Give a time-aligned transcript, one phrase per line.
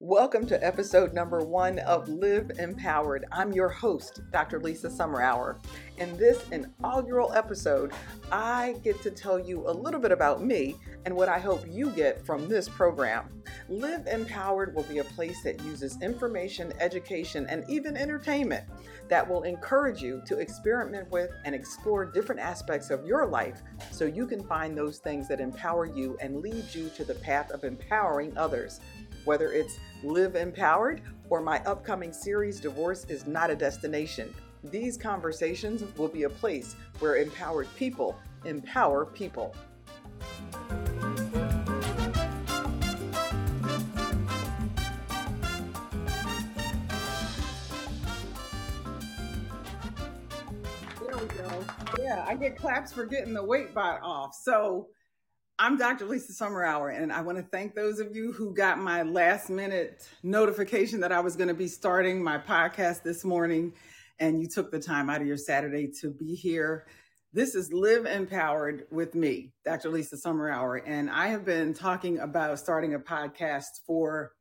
[0.00, 3.26] Welcome to episode number one of Live Empowered.
[3.30, 4.58] I'm your host, Dr.
[4.58, 5.60] Lisa Summerour.
[5.98, 7.92] In this inaugural episode,
[8.32, 11.90] I get to tell you a little bit about me and what I hope you
[11.90, 13.28] get from this program.
[13.68, 18.64] Live Empowered will be a place that uses information, education, and even entertainment
[19.08, 24.06] that will encourage you to experiment with and explore different aspects of your life so
[24.06, 27.62] you can find those things that empower you and lead you to the path of
[27.62, 28.80] empowering others.
[29.24, 35.82] Whether it's Live Empowered or my upcoming series, Divorce is Not a Destination, these conversations
[35.96, 39.54] will be a place where empowered people empower people.
[51.00, 51.64] There we go.
[51.98, 54.34] Yeah, I get claps for getting the weight bot off.
[54.34, 54.88] So
[55.56, 56.06] I'm Dr.
[56.06, 60.08] Lisa Summerour, and I want to thank those of you who got my last minute
[60.24, 63.72] notification that I was going to be starting my podcast this morning,
[64.18, 66.88] and you took the time out of your Saturday to be here.
[67.32, 69.90] This is Live Empowered with me, Dr.
[69.90, 74.32] Lisa Summerour, and I have been talking about starting a podcast for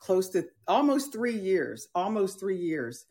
[0.00, 3.06] close to almost three years, almost three years.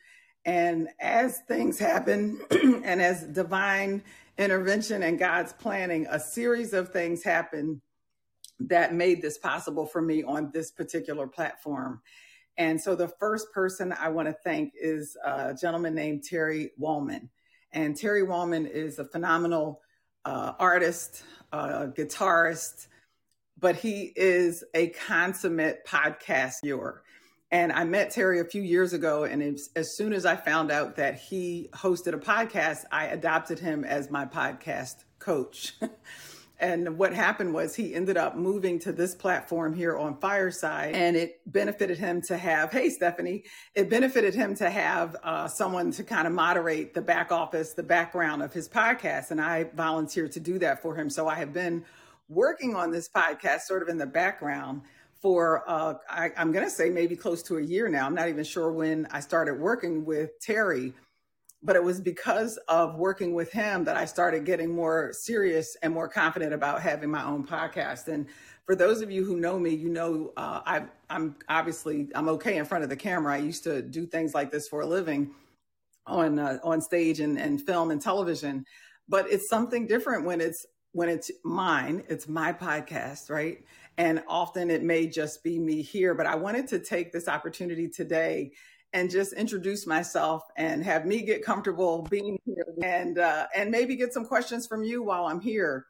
[0.46, 4.04] And as things happen and as divine
[4.42, 7.82] intervention and God's planning, a series of things happened
[8.60, 12.02] that made this possible for me on this particular platform.
[12.58, 17.30] And so the first person I want to thank is a gentleman named Terry Wallman.
[17.72, 19.82] And Terry Wallman is a phenomenal
[20.26, 22.88] uh, artist, uh, guitarist,
[23.58, 27.04] but he is a consummate podcast viewer.
[27.52, 30.96] And I met Terry a few years ago, and as soon as I found out
[30.96, 35.74] that he hosted a podcast, I adopted him as my podcast coach.
[36.60, 41.18] and what happened was he ended up moving to this platform here on Fireside, and
[41.18, 43.44] it benefited him to have, hey, Stephanie,
[43.76, 47.84] it benefited him to have uh, someone to kind of moderate the back office, the
[47.84, 49.32] background of his podcast.
[49.32, 51.10] And I volunteered to do that for him.
[51.10, 51.84] So I have been
[52.30, 54.84] working on this podcast sort of in the background
[55.22, 58.06] for uh, I, am going to say maybe close to a year now.
[58.06, 60.94] I'm not even sure when I started working with Terry,
[61.62, 65.94] but it was because of working with him that I started getting more serious and
[65.94, 68.08] more confident about having my own podcast.
[68.08, 68.26] And
[68.66, 72.58] for those of you who know me, you know uh, I, I'm obviously I'm okay
[72.58, 73.34] in front of the camera.
[73.34, 75.32] I used to do things like this for a living
[76.08, 78.66] on uh, on stage and, and film and television,
[79.08, 82.04] but it's something different when it's when it's mine.
[82.10, 83.60] It's my podcast, right?
[83.98, 87.88] And often it may just be me here, but I wanted to take this opportunity
[87.88, 88.52] today
[88.94, 93.96] and just introduce myself and have me get comfortable being here and uh, and maybe
[93.96, 95.86] get some questions from you while I'm here.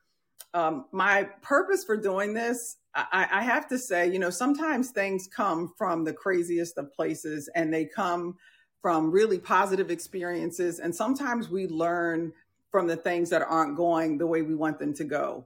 [0.54, 5.28] Um, my purpose for doing this, I, I have to say, you know, sometimes things
[5.28, 8.36] come from the craziest of places and they come
[8.82, 10.80] from really positive experiences.
[10.80, 12.34] And sometimes we learn
[12.70, 15.46] from the things that aren't going the way we want them to go.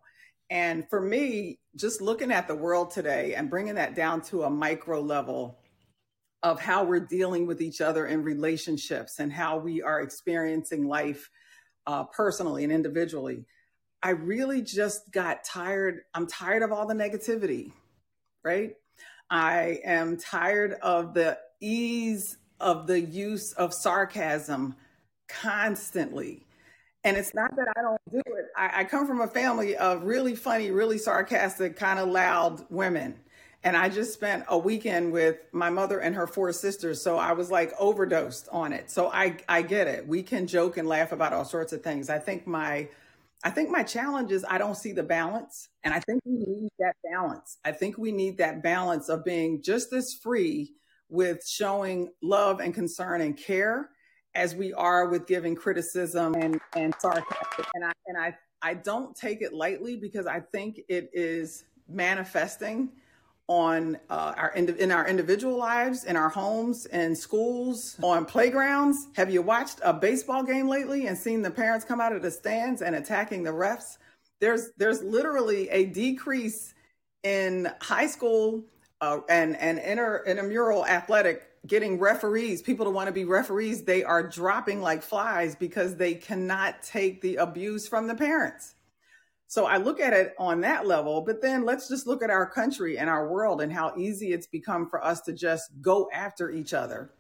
[0.50, 4.50] And for me, just looking at the world today and bringing that down to a
[4.50, 5.58] micro level
[6.42, 11.30] of how we're dealing with each other in relationships and how we are experiencing life
[11.88, 13.46] uh, personally and individually,
[14.02, 16.02] I really just got tired.
[16.14, 17.72] I'm tired of all the negativity,
[18.44, 18.76] right?
[19.30, 24.76] I am tired of the ease of the use of sarcasm
[25.28, 26.46] constantly
[27.06, 28.48] and it's not that I don't do it.
[28.58, 33.20] I, I come from a family of really funny, really sarcastic, kind of loud women.
[33.64, 37.02] And I just spent a weekend with my mother and her four sisters.
[37.02, 38.90] So I was like overdosed on it.
[38.90, 40.08] So I, I get it.
[40.08, 42.10] We can joke and laugh about all sorts of things.
[42.10, 42.90] I think my
[43.44, 45.70] I think my challenge is I don't see the balance.
[45.84, 47.60] And I think we need that balance.
[47.64, 50.74] I think we need that balance of being just as free
[51.10, 53.92] with showing love and concern and care
[54.36, 57.66] as we are with giving criticism and, and sarcasm.
[57.74, 62.92] And I and I I don't take it lightly because I think it is manifesting
[63.48, 69.08] on uh, our in our individual lives, in our homes, in schools, on playgrounds.
[69.16, 72.32] Have you watched a baseball game lately and seen the parents come out of the
[72.32, 73.98] stands and attacking the refs?
[74.42, 76.74] There's there's literally a decrease
[77.24, 78.66] in high school
[79.02, 84.04] uh, and and inter intramural athletic getting referees, people to want to be referees, they
[84.04, 88.76] are dropping like flies because they cannot take the abuse from the parents.
[89.48, 92.50] So I look at it on that level, but then let's just look at our
[92.50, 96.50] country and our world and how easy it's become for us to just go after
[96.50, 97.12] each other,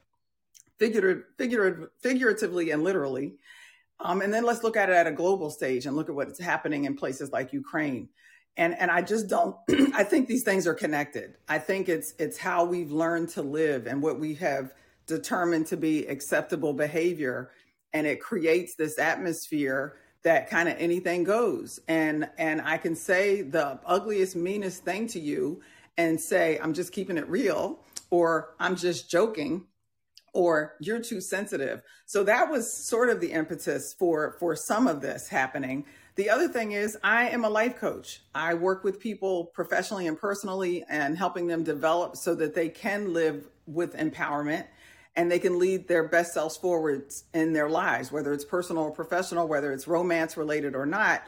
[0.77, 3.35] figurative, figurative, figuratively and literally.
[3.99, 6.39] Um, and then let's look at it at a global stage and look at what's
[6.39, 8.09] happening in places like Ukraine.
[8.57, 9.55] And and I just don't
[9.93, 11.37] I think these things are connected.
[11.47, 14.73] I think it's it's how we've learned to live and what we have
[15.07, 17.51] determined to be acceptable behavior
[17.93, 23.41] and it creates this atmosphere that kind of anything goes and and I can say
[23.41, 25.61] the ugliest meanest thing to you
[25.97, 27.79] and say I'm just keeping it real
[28.09, 29.65] or I'm just joking
[30.33, 31.81] or you're too sensitive.
[32.05, 35.85] So that was sort of the impetus for for some of this happening.
[36.15, 38.21] The other thing is I am a life coach.
[38.33, 43.13] I work with people professionally and personally and helping them develop so that they can
[43.13, 44.65] live with empowerment
[45.17, 48.91] and they can lead their best selves forwards in their lives, whether it's personal or
[48.91, 51.23] professional, whether it's romance related or not.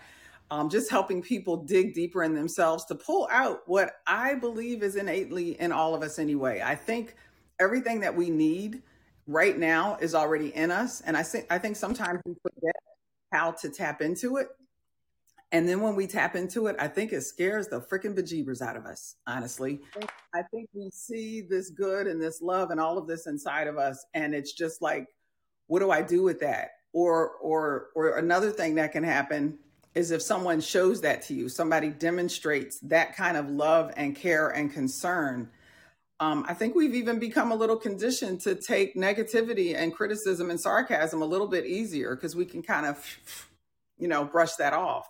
[0.49, 4.95] Um, just helping people dig deeper in themselves to pull out what I believe is
[4.95, 6.61] innately in all of us anyway.
[6.63, 7.15] I think
[7.59, 8.81] everything that we need
[9.25, 11.01] right now is already in us.
[11.01, 12.75] And I think I think sometimes we forget
[13.33, 14.47] how to tap into it.
[15.51, 18.75] And then when we tap into it, I think it scares the freaking bejeebers out
[18.75, 19.79] of us, honestly.
[20.35, 23.77] I think we see this good and this love and all of this inside of
[23.77, 24.05] us.
[24.13, 25.07] And it's just like,
[25.67, 26.71] what do I do with that?
[26.93, 29.59] Or or or another thing that can happen
[29.95, 34.49] is if someone shows that to you, somebody demonstrates that kind of love and care
[34.49, 35.49] and concern
[36.19, 40.59] um, I think we've even become a little conditioned to take negativity and criticism and
[40.59, 43.05] sarcasm a little bit easier because we can kind of,
[43.99, 45.07] you know, brush that off.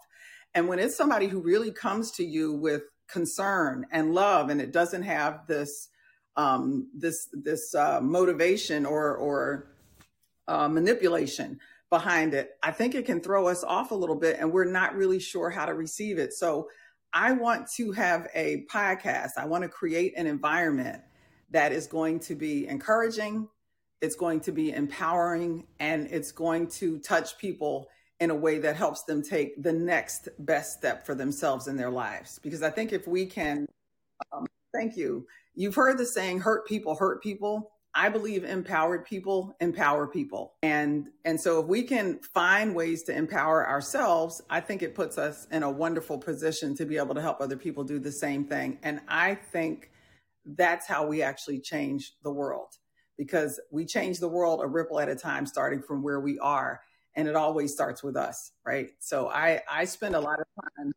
[0.53, 4.71] And when it's somebody who really comes to you with concern and love, and it
[4.71, 5.89] doesn't have this
[6.35, 9.69] um, this this uh, motivation or or
[10.47, 11.59] uh, manipulation
[11.89, 14.95] behind it, I think it can throw us off a little bit, and we're not
[14.95, 16.33] really sure how to receive it.
[16.33, 16.69] So
[17.13, 19.31] I want to have a podcast.
[19.37, 21.01] I want to create an environment
[21.51, 23.47] that is going to be encouraging,
[24.01, 27.87] it's going to be empowering, and it's going to touch people
[28.19, 31.91] in a way that helps them take the next best step for themselves in their
[31.91, 32.39] lives.
[32.39, 33.67] Because I think if we can,
[34.31, 35.27] um, thank you.
[35.53, 37.71] You've heard the saying, hurt people, hurt people.
[37.93, 40.53] I believe empowered people empower people.
[40.61, 45.17] And and so if we can find ways to empower ourselves, I think it puts
[45.17, 48.45] us in a wonderful position to be able to help other people do the same
[48.45, 48.77] thing.
[48.83, 49.89] And I think
[50.45, 52.69] that's how we actually change the world
[53.17, 56.81] because we change the world a ripple at a time starting from where we are
[57.17, 58.91] and it always starts with us, right?
[58.99, 60.93] So I I spend a lot of time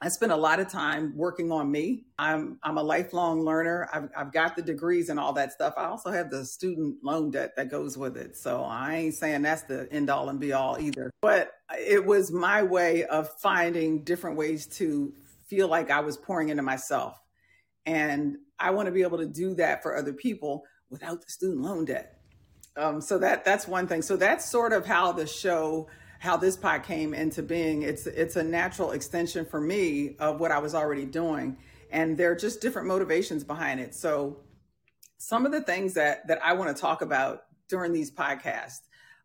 [0.00, 2.06] I spend a lot of time working on me.
[2.18, 3.88] I'm I'm a lifelong learner.
[3.92, 5.74] I've I've got the degrees and all that stuff.
[5.76, 8.36] I also have the student loan debt that goes with it.
[8.36, 11.10] So I ain't saying that's the end all and be all either.
[11.20, 15.12] But it was my way of finding different ways to
[15.46, 17.20] feel like I was pouring into myself.
[17.84, 21.62] And I want to be able to do that for other people without the student
[21.62, 22.15] loan debt.
[22.76, 24.02] Um, so that that's one thing.
[24.02, 25.88] So that's sort of how the show
[26.18, 27.82] how this pod came into being.
[27.82, 31.56] It's it's a natural extension for me of what I was already doing,
[31.90, 33.94] and there are just different motivations behind it.
[33.94, 34.38] So,
[35.18, 38.80] some of the things that that I want to talk about during these podcasts,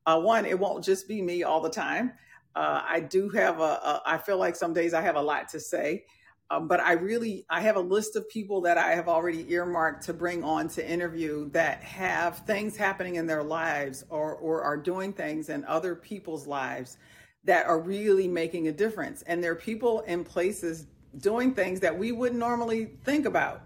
[0.06, 2.14] uh, one, it won't just be me all the time.
[2.56, 4.02] Uh, I do have a, a.
[4.06, 6.06] I feel like some days I have a lot to say.
[6.52, 10.04] Um, but I really I have a list of people that I have already earmarked
[10.08, 14.76] to bring on to interview that have things happening in their lives or or are
[14.76, 16.98] doing things in other people's lives
[17.46, 19.22] that are really making a difference.
[19.24, 20.88] And there are people in places
[21.20, 23.62] doing things that we wouldn't normally think about.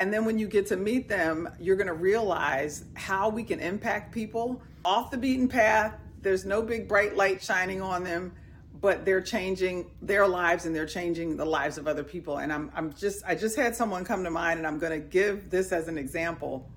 [0.00, 3.60] And then when you get to meet them, you're going to realize how we can
[3.60, 5.94] impact people off the beaten path.
[6.22, 8.32] There's no big bright light shining on them
[8.80, 12.38] but they're changing their lives and they're changing the lives of other people.
[12.38, 15.06] And I'm, I'm just, I just had someone come to mind and I'm going to
[15.06, 16.70] give this as an example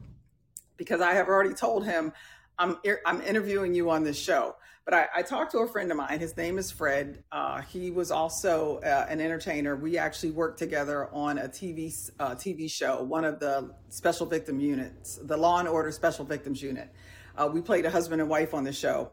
[0.78, 2.14] because I have already told him
[2.58, 4.56] I'm, I'm interviewing you on this show.
[4.86, 6.20] But I, I talked to a friend of mine.
[6.20, 7.24] His name is Fred.
[7.32, 9.76] Uh, he was also uh, an entertainer.
[9.76, 14.60] We actually worked together on a TV uh, TV show, one of the special victim
[14.60, 16.92] units, the Law and Order Special Victims Unit.
[17.38, 19.12] Uh, we played a husband and wife on the show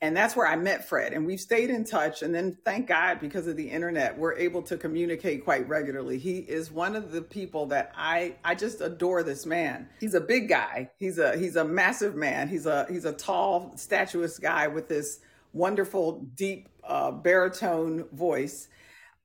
[0.00, 1.12] and that's where I met Fred.
[1.12, 2.22] And we've stayed in touch.
[2.22, 6.18] And then, thank God, because of the internet, we're able to communicate quite regularly.
[6.18, 9.18] He is one of the people that I I just adore.
[9.18, 9.88] This man.
[9.98, 10.90] He's a big guy.
[10.98, 12.48] He's a he's a massive man.
[12.48, 15.20] He's a he's a tall, statuous guy with this
[15.52, 18.68] wonderful, deep uh, baritone voice.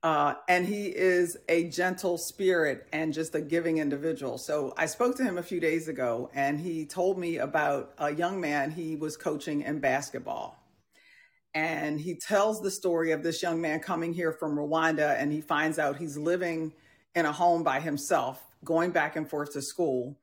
[0.02, 4.36] Uh, and he is a gentle spirit and just a giving individual.
[4.36, 8.12] So I spoke to him a few days ago, and he told me about a
[8.12, 10.58] young man he was coaching in basketball
[11.54, 15.40] and he tells the story of this young man coming here from Rwanda and he
[15.40, 16.72] finds out he's living
[17.14, 20.16] in a home by himself, going back and forth to school.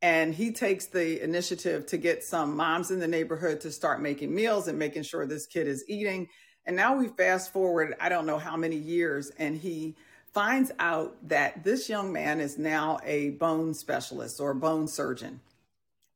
[0.00, 4.32] And he takes the initiative to get some moms in the neighborhood to start making
[4.32, 6.28] meals and making sure this kid is eating.
[6.66, 9.96] And now we fast forward, I don't know how many years, and he
[10.32, 15.40] finds out that this young man is now a bone specialist or bone surgeon.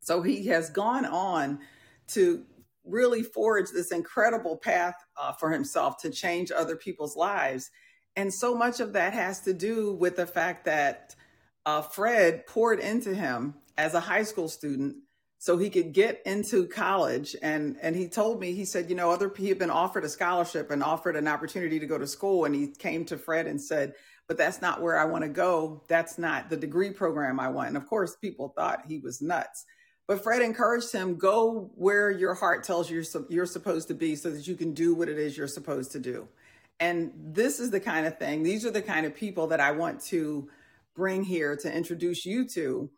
[0.01, 1.61] So he has gone on
[2.09, 2.45] to
[2.85, 7.71] really forged this incredible path uh, for himself to change other people's lives.
[8.17, 11.15] And so much of that has to do with the fact that
[11.67, 14.97] uh, Fred poured into him as a high school student
[15.39, 17.35] so he could get into college.
[17.41, 20.09] And and he told me he said you know other he had been offered a
[20.09, 23.61] scholarship and offered an opportunity to go to school and he came to fred and
[23.61, 23.95] said
[24.29, 25.83] but that's not where i want to go.
[25.89, 27.69] That's not the degree program i want.
[27.69, 29.65] And of course people thought he was nuts
[30.11, 34.17] but fred encouraged him go where your heart tells you you're, you're supposed to be
[34.17, 36.27] so that you can do what it is you're supposed to do
[36.81, 39.71] and this is the kind of thing these are the kind of people that i
[39.71, 40.49] want to
[40.97, 42.91] bring here to introduce you to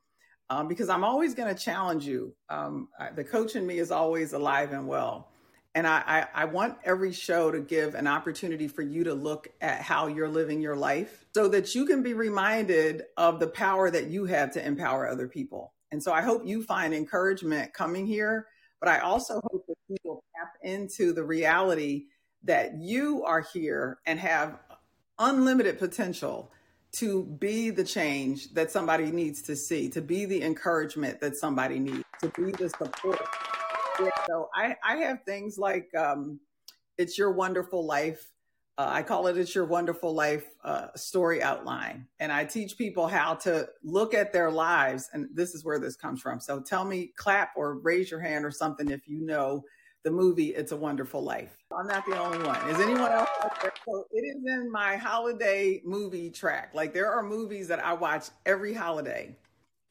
[0.51, 2.35] um, because I'm always going to challenge you.
[2.51, 5.31] Um, I, the coach in me is always alive and well.
[5.75, 9.49] And I, I, I, want every show to give an opportunity for you to look
[9.63, 13.91] at how you're living your life so that you can be reminded of the power
[13.91, 15.73] that you have to empower other people.
[15.93, 18.49] And so I hope you find encouragement coming here,
[18.81, 22.07] but I also hope that you will tap into the reality
[22.45, 24.59] that you are here and have
[25.19, 26.51] unlimited potential
[26.93, 31.79] to be the change that somebody needs to see, to be the encouragement that somebody
[31.79, 33.21] needs, to be the support.
[34.27, 36.41] So I, I have things like um,
[36.99, 38.33] It's Your Wonderful Life.
[38.79, 42.07] Uh, I call it It's Your Wonderful Life uh, story outline.
[42.21, 45.11] And I teach people how to look at their lives.
[45.13, 46.41] And this is where this comes from.
[46.41, 49.63] So tell me, clap or raise your hand or something if you know
[50.05, 51.55] the movie It's a Wonderful Life.
[51.79, 52.57] I'm not the only one.
[52.71, 53.29] Is anyone else?
[53.87, 56.71] So it is in my holiday movie track.
[56.75, 59.37] Like there are movies that I watch every holiday.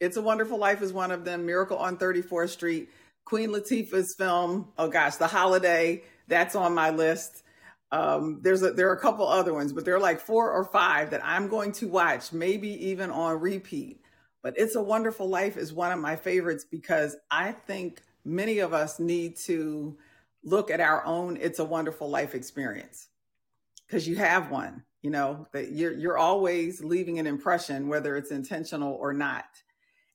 [0.00, 1.46] It's a Wonderful Life is one of them.
[1.46, 2.90] Miracle on 34th Street.
[3.24, 4.72] Queen Latifah's film.
[4.76, 6.02] Oh gosh, The Holiday.
[6.26, 7.44] That's on my list.
[7.92, 10.64] Um, there's a, there are a couple other ones, but there are like four or
[10.64, 14.00] five that I'm going to watch, maybe even on repeat.
[14.42, 18.72] But It's a Wonderful Life is one of my favorites because I think many of
[18.72, 19.96] us need to
[20.42, 23.08] look at our own it's a wonderful life experience.
[23.86, 28.30] Because you have one you know that you're you're always leaving an impression whether it's
[28.30, 29.46] intentional or not.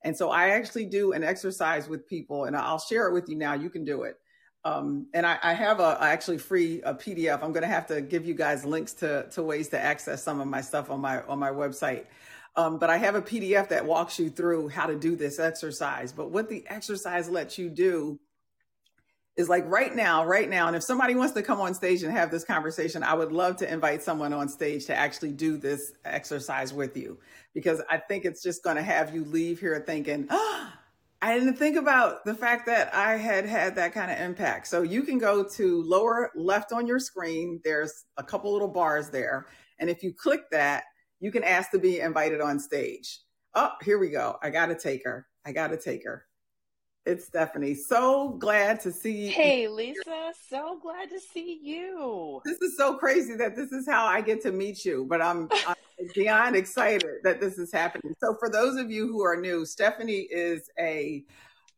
[0.04, 3.36] And so i actually do an exercise with people and i'll share it with you
[3.38, 4.18] now you can do it
[4.66, 8.02] um, and I, I, have a actually free a pdf i'm going to have to
[8.02, 11.22] give you guys links to to ways to access some of my stuff on my
[11.24, 12.06] on my website
[12.58, 16.12] um, but I have a PDF that walks you through how to do this exercise.
[16.12, 18.20] But what the exercise lets you do
[19.38, 20.66] is like right now, right now.
[20.66, 23.58] And if somebody wants to come on stage and have this conversation, I would love
[23.58, 27.20] to invite someone on stage to actually do this exercise with you
[27.54, 30.74] because I think it's just going to have you leave here thinking, oh,
[31.20, 34.68] I didn't think about the fact that I had had that kind of impact.
[34.68, 37.60] So you can go to lower left on your screen.
[37.64, 39.48] There's a couple little bars there.
[39.80, 40.84] And if you click that,
[41.20, 43.22] you can ask to be invited on stage.
[43.56, 44.38] Oh, here we go.
[44.44, 45.26] I got to take her.
[45.44, 46.27] I got to take her.
[47.08, 47.74] It's Stephanie.
[47.74, 49.30] So glad to see you.
[49.30, 50.34] Hey, Lisa.
[50.50, 52.42] So glad to see you.
[52.44, 55.48] This is so crazy that this is how I get to meet you, but I'm,
[55.68, 55.76] I'm
[56.14, 58.14] beyond excited that this is happening.
[58.20, 61.24] So, for those of you who are new, Stephanie is a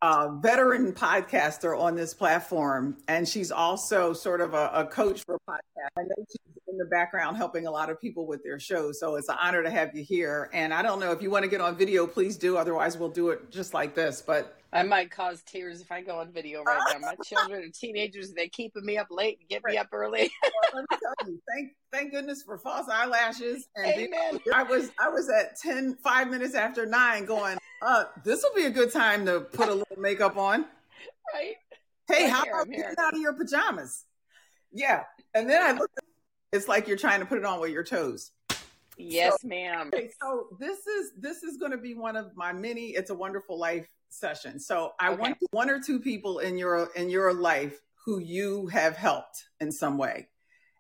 [0.02, 5.38] uh, veteran podcaster on this platform, and she's also sort of a, a coach for
[5.48, 5.92] podcasts.
[5.96, 9.00] I know she's in the background helping a lot of people with their shows.
[9.00, 10.50] So it's an honor to have you here.
[10.54, 12.58] And I don't know if you want to get on video, please do.
[12.58, 14.22] Otherwise, we'll do it just like this.
[14.22, 17.00] But I might cause tears if I go on video right now.
[17.00, 19.74] My children are teenagers, they're keeping me up late and get right.
[19.74, 20.32] me up early.
[20.44, 23.68] well, let me tell you, thank thank goodness for false eyelashes.
[23.76, 24.40] And Amen.
[24.54, 28.68] I was I was at 10, five minutes after nine going, uh, this will be
[28.68, 30.66] a good time to put a little makeup on.
[31.34, 31.56] Right.
[32.08, 34.06] Hey, I'm how here, about getting out of your pajamas?
[34.72, 35.04] Yeah.
[35.34, 36.04] And then I looked at
[36.52, 38.32] it's like you're trying to put it on with your toes.
[38.98, 39.92] Yes, so, ma'am.
[39.94, 43.16] Okay, so this is this is going to be one of my many "It's a
[43.16, 44.66] Wonderful Life" sessions.
[44.66, 45.22] So I okay.
[45.22, 49.72] want one or two people in your in your life who you have helped in
[49.72, 50.28] some way,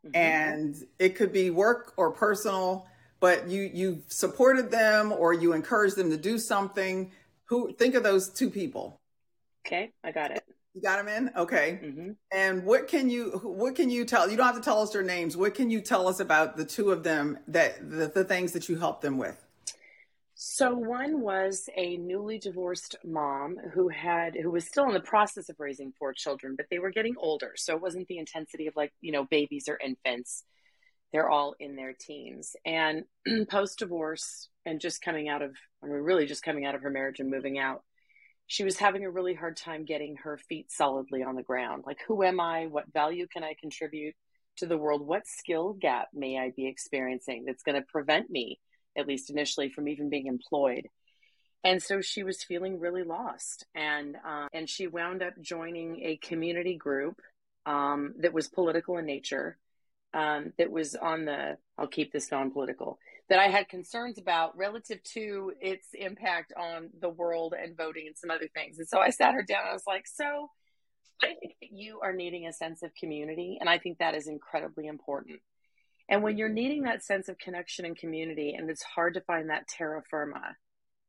[0.06, 0.16] mm-hmm.
[0.16, 2.88] and it could be work or personal.
[3.22, 7.12] But you you've supported them or you encouraged them to do something.
[7.46, 9.00] Who think of those two people?
[9.66, 10.44] Okay, I got it.
[10.74, 11.32] You got them in?
[11.36, 11.80] Okay.
[11.84, 12.12] Mm-hmm.
[12.32, 14.30] And what can you what can you tell?
[14.30, 15.36] You don't have to tell us their names.
[15.36, 18.70] What can you tell us about the two of them that the, the things that
[18.70, 19.44] you helped them with?
[20.42, 25.50] So one was a newly divorced mom who had who was still in the process
[25.50, 27.54] of raising four children, but they were getting older.
[27.58, 30.46] So it wasn't the intensity of like, you know, babies or infants.
[31.12, 32.56] They're all in their teens.
[32.64, 33.04] And
[33.50, 36.90] post divorce and just coming out of I mean really just coming out of her
[36.90, 37.84] marriage and moving out
[38.50, 41.84] she was having a really hard time getting her feet solidly on the ground.
[41.86, 42.66] Like, who am I?
[42.66, 44.16] What value can I contribute
[44.58, 48.60] to the world what skill gap may I be experiencing that's going to prevent me,
[48.98, 50.88] at least initially, from even being employed.
[51.64, 56.18] And so she was feeling really lost, and um, and she wound up joining a
[56.18, 57.22] community group
[57.68, 59.58] um, that was political in nature,
[60.14, 62.98] um, that was on the I'll keep this non-political
[63.30, 68.18] that I had concerns about relative to its impact on the world and voting and
[68.18, 68.80] some other things.
[68.80, 69.66] And so I sat her down.
[69.70, 70.50] I was like, so
[71.22, 73.58] I think that you are needing a sense of community.
[73.60, 75.42] And I think that is incredibly important.
[76.10, 79.50] And when you're needing that sense of connection and community, and it's hard to find
[79.50, 80.56] that terra firma,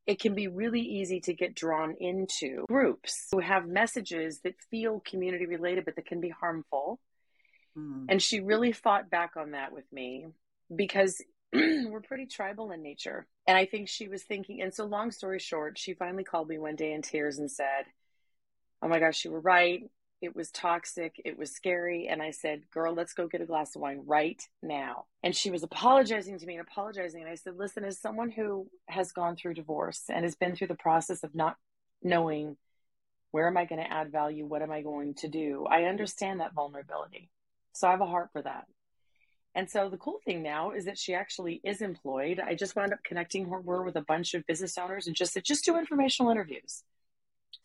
[0.05, 4.99] it can be really easy to get drawn into groups who have messages that feel
[4.99, 6.99] community related, but that can be harmful.
[7.75, 8.05] Mm.
[8.09, 10.27] And she really fought back on that with me
[10.75, 11.19] because
[11.89, 13.27] we're pretty tribal in nature.
[13.47, 16.57] And I think she was thinking, and so long story short, she finally called me
[16.57, 17.85] one day in tears and said,
[18.81, 19.83] Oh my gosh, you were right.
[20.21, 21.19] It was toxic.
[21.25, 22.07] It was scary.
[22.07, 25.05] And I said, Girl, let's go get a glass of wine right now.
[25.23, 27.21] And she was apologizing to me and apologizing.
[27.21, 30.67] And I said, Listen, as someone who has gone through divorce and has been through
[30.67, 31.57] the process of not
[32.01, 32.55] knowing
[33.31, 34.45] where am I going to add value?
[34.45, 35.65] What am I going to do?
[35.69, 37.29] I understand that vulnerability.
[37.73, 38.65] So I have a heart for that.
[39.53, 42.39] And so the cool thing now is that she actually is employed.
[42.39, 45.43] I just wound up connecting her with a bunch of business owners and just said,
[45.43, 46.83] just do informational interviews.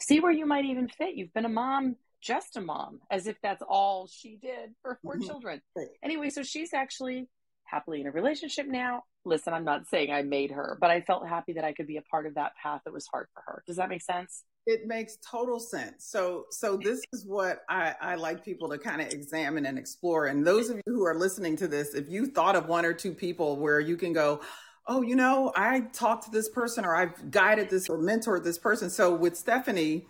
[0.00, 1.14] See where you might even fit.
[1.14, 5.14] You've been a mom just a mom, as if that's all she did for 4
[5.14, 5.26] mm-hmm.
[5.26, 5.62] children.
[6.02, 7.28] Anyway, so she's actually
[7.64, 9.04] happily in a relationship now.
[9.24, 11.98] Listen, I'm not saying I made her, but I felt happy that I could be
[11.98, 13.62] a part of that path that was hard for her.
[13.66, 14.42] Does that make sense?
[14.66, 16.04] It makes total sense.
[16.04, 20.26] So, so this is what I, I like people to kind of examine and explore.
[20.26, 22.92] And those of you who are listening to this, if you thought of one or
[22.92, 24.40] two people where you can go,
[24.88, 28.58] oh, you know, I talked to this person or I've guided this or mentored this
[28.58, 28.90] person.
[28.90, 30.06] So with Stephanie,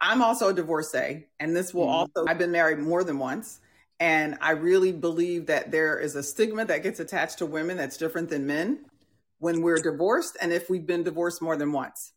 [0.00, 2.18] I'm also a divorcee, and this will mm-hmm.
[2.18, 3.60] also, I've been married more than once.
[4.00, 7.96] And I really believe that there is a stigma that gets attached to women that's
[7.96, 8.84] different than men
[9.40, 12.12] when we're divorced and if we've been divorced more than once.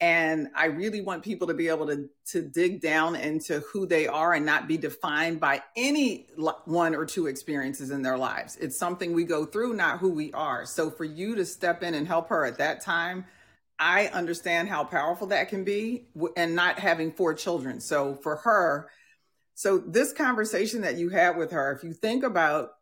[0.00, 4.06] And I really want people to be able to, to dig down into who they
[4.06, 6.26] are and not be defined by any
[6.64, 8.56] one or two experiences in their lives.
[8.56, 10.66] It's something we go through, not who we are.
[10.66, 13.24] So for you to step in and help her at that time,
[13.78, 17.80] I understand how powerful that can be and not having four children.
[17.80, 18.90] So for her,
[19.54, 22.72] so this conversation that you had with her, if you think about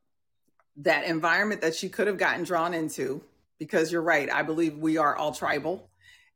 [0.79, 3.23] that environment that she could have gotten drawn into,
[3.59, 5.89] because you're right, I believe we are all tribal.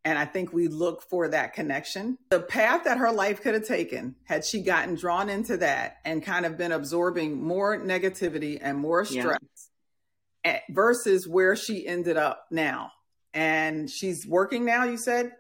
[0.07, 2.16] And I think we look for that connection.
[2.31, 6.23] The path that her life could have taken had she gotten drawn into that and
[6.23, 9.40] kind of been absorbing more negativity and more stress
[10.45, 10.61] yeah.
[10.71, 12.92] versus where she ended up now
[13.35, 15.33] and she's working now you said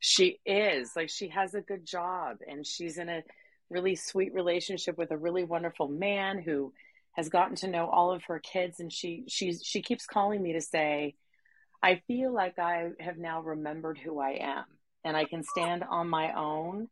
[0.00, 3.22] she is like she has a good job and she's in a
[3.70, 6.72] really sweet relationship with a really wonderful man who
[7.12, 10.52] has gotten to know all of her kids and she she's she keeps calling me
[10.52, 11.14] to say
[11.82, 14.64] i feel like i have now remembered who i am
[15.04, 16.88] and i can stand on my own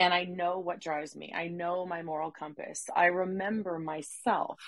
[0.00, 4.60] and i know what drives me i know my moral compass i remember myself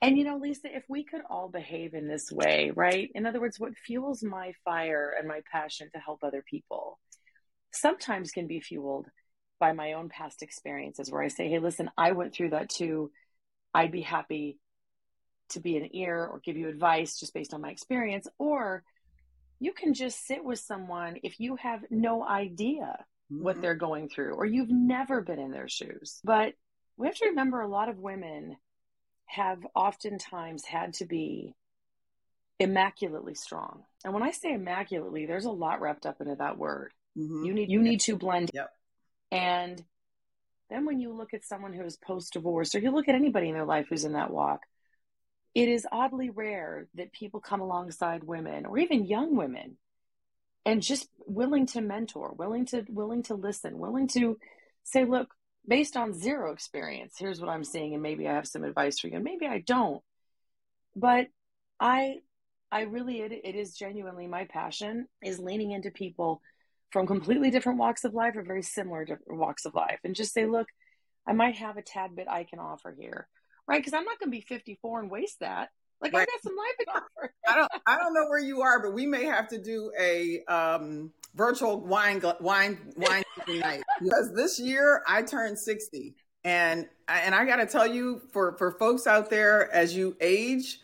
[0.00, 3.10] and you know, Lisa, if we could all behave in this way, right?
[3.14, 7.00] In other words, what fuels my fire and my passion to help other people
[7.72, 9.06] sometimes can be fueled
[9.58, 13.10] by my own past experiences where I say, hey, listen, I went through that too.
[13.74, 14.58] I'd be happy
[15.50, 18.26] to be an ear or give you advice just based on my experience.
[18.38, 18.82] Or
[19.60, 23.42] you can just sit with someone if you have no idea mm-hmm.
[23.42, 26.20] what they're going through or you've never been in their shoes.
[26.24, 26.54] But
[26.96, 28.56] we have to remember a lot of women
[29.26, 31.54] have oftentimes had to be
[32.58, 33.84] immaculately strong.
[34.04, 36.92] And when I say immaculately, there's a lot wrapped up into that word.
[37.16, 37.44] Mm-hmm.
[37.44, 38.50] You need you need to blend.
[38.54, 38.70] Yep.
[39.30, 39.84] And
[40.70, 43.48] then when you look at someone who is post divorce, or you look at anybody
[43.48, 44.62] in their life who's in that walk,
[45.54, 49.76] it is oddly rare that people come alongside women or even young women
[50.64, 54.38] and just willing to mentor, willing to willing to listen, willing to
[54.84, 55.28] say, look,
[55.66, 59.08] based on zero experience, here's what I'm seeing, and maybe I have some advice for
[59.08, 60.02] you, and maybe I don't.
[60.96, 61.28] But
[61.78, 62.16] I,
[62.72, 66.42] I really, it, it is genuinely my passion is leaning into people
[66.90, 70.46] from completely different walks of life or very similar walks of life, and just say,
[70.46, 70.68] look,
[71.26, 73.28] I might have a tad bit I can offer here,
[73.68, 73.78] right?
[73.78, 75.68] Because I'm not going to be 54 and waste that.
[76.00, 76.22] Like right.
[76.22, 77.02] I got some life.
[77.48, 80.44] I don't, I don't know where you are, but we may have to do a
[80.44, 87.44] um, virtual wine wine wine night because this year I turned 60 and and I
[87.44, 90.80] got to tell you for for folks out there as you age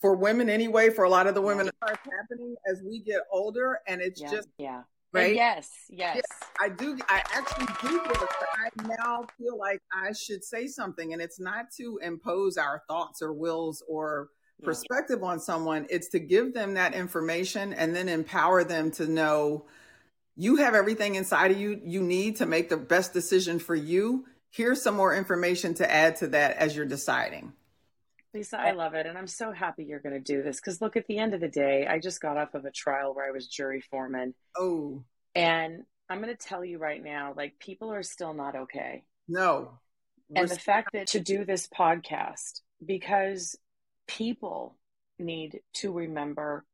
[0.00, 1.70] for women anyway for a lot of the women yeah.
[1.70, 4.30] it starts happening as we get older and it's yeah.
[4.30, 4.82] just yeah
[5.14, 5.34] right?
[5.34, 6.16] Yes, yes.
[6.16, 6.98] Yeah, I do.
[7.08, 8.00] I actually do.
[8.04, 13.22] I now feel like I should say something, and it's not to impose our thoughts
[13.22, 14.28] or wills or
[14.62, 15.28] perspective yeah.
[15.28, 15.86] on someone.
[15.90, 19.66] It's to give them that information and then empower them to know
[20.36, 24.26] you have everything inside of you you need to make the best decision for you.
[24.50, 27.52] Here's some more information to add to that as you're deciding.
[28.34, 29.06] Lisa, I love it.
[29.06, 31.40] And I'm so happy you're going to do this because look, at the end of
[31.40, 34.34] the day, I just got off of a trial where I was jury foreman.
[34.56, 35.04] Oh.
[35.34, 39.04] And I'm going to tell you right now, like, people are still not okay.
[39.28, 39.78] No.
[40.34, 43.56] And the fact that to do this podcast, because
[44.06, 44.76] people
[45.18, 46.64] need to remember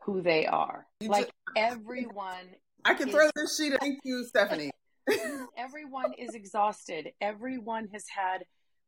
[0.00, 0.86] who they are.
[1.00, 2.54] You like, just, everyone.
[2.84, 3.72] I can is, throw this sheet.
[3.80, 4.70] Thank you, Stephanie.
[5.56, 7.12] everyone is exhausted.
[7.20, 8.44] Everyone has had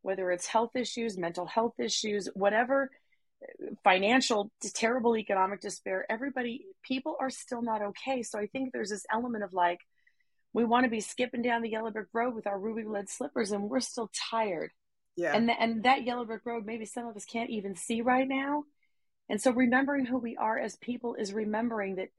[0.07, 2.92] whether it's health issues, mental health issues, whatever,
[3.83, 8.23] financial, terrible economic despair, everybody, people are still not okay.
[8.23, 9.81] So I think there's this element of like,
[10.53, 13.51] we want to be skipping down the yellow brick road with our ruby red slippers
[13.51, 14.71] and we're still tired.
[15.16, 15.35] Yeah.
[15.35, 18.29] And, the, and that yellow brick road, maybe some of us can't even see right
[18.29, 18.62] now.
[19.29, 22.11] And so remembering who we are as people is remembering that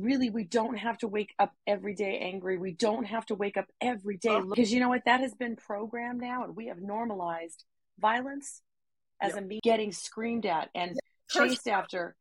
[0.00, 2.58] really we don't have to wake up every day angry.
[2.58, 5.04] We don't have to wake up every day because you know what?
[5.04, 7.64] That has been programmed now and we have normalized
[7.98, 8.62] violence
[9.20, 9.42] as yep.
[9.42, 12.16] a me getting screamed at and chased after.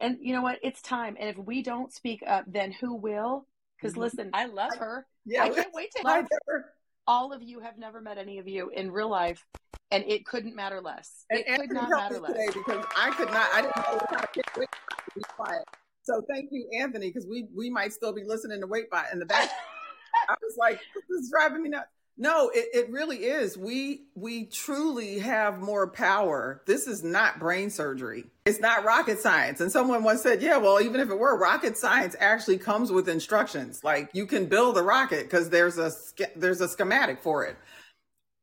[0.00, 0.58] And you know what?
[0.62, 1.16] It's time.
[1.18, 3.46] And if we don't speak up then who will?
[3.76, 4.02] Because mm-hmm.
[4.02, 5.06] listen i love her.
[5.24, 5.44] Yeah.
[5.44, 6.66] I can't wait to have her
[7.06, 9.44] all of you have never met any of you in real life
[9.90, 11.24] and it couldn't matter less.
[11.30, 12.54] It and could not matter less.
[12.54, 14.66] because i could not i didn't know how to
[15.14, 15.64] be quiet
[16.04, 19.18] so thank you, Anthony, because we we might still be listening to Wait Waitbot in
[19.18, 19.50] the back.
[20.28, 21.88] I was like, this is driving me nuts.
[22.16, 23.58] No, it, it really is.
[23.58, 26.62] We we truly have more power.
[26.66, 28.24] This is not brain surgery.
[28.44, 29.60] It's not rocket science.
[29.60, 33.08] And someone once said, yeah, well, even if it were, rocket science actually comes with
[33.08, 33.82] instructions.
[33.82, 35.90] Like you can build a rocket because there's a
[36.36, 37.56] there's a schematic for it.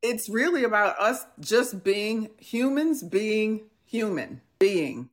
[0.02, 5.08] It's really about us just being humans, being human, being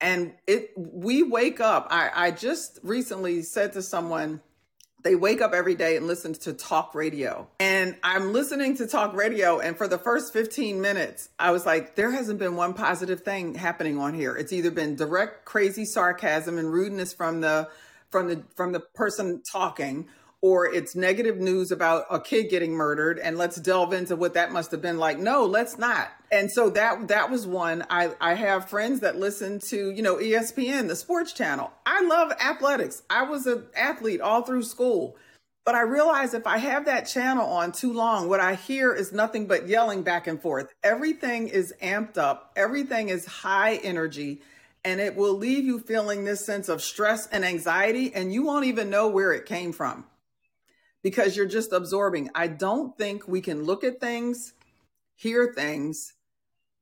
[0.00, 4.40] and it we wake up i i just recently said to someone
[5.02, 7.48] they wake up every day and listen to talk radio.
[7.58, 11.94] And i'm listening to talk radio and for the first 15 minutes i was like
[11.94, 14.34] there hasn't been one positive thing happening on here.
[14.36, 17.68] It's either been direct crazy sarcasm and rudeness from the
[18.10, 20.08] from the from the person talking
[20.42, 24.52] or it's negative news about a kid getting murdered and let's delve into what that
[24.52, 25.18] must have been like.
[25.18, 26.10] No let's not.
[26.32, 27.84] And so that that was one.
[27.90, 31.70] I i have friends that listen to you know espn the sports channel.
[31.84, 33.02] I love athletics.
[33.10, 35.16] I was an athlete all through school.
[35.66, 39.12] But i realize if i have that channel on too long what i hear is
[39.12, 40.72] nothing but yelling back and forth.
[40.82, 42.52] Everything is amped up.
[42.56, 44.40] Everything is high energy.
[44.82, 48.64] And it will leave you feeling this sense of stress and anxiety and you won't
[48.64, 50.06] even know where it came from
[51.02, 52.30] because you're just absorbing.
[52.34, 54.54] I don't think we can look at things,
[55.14, 56.14] hear things,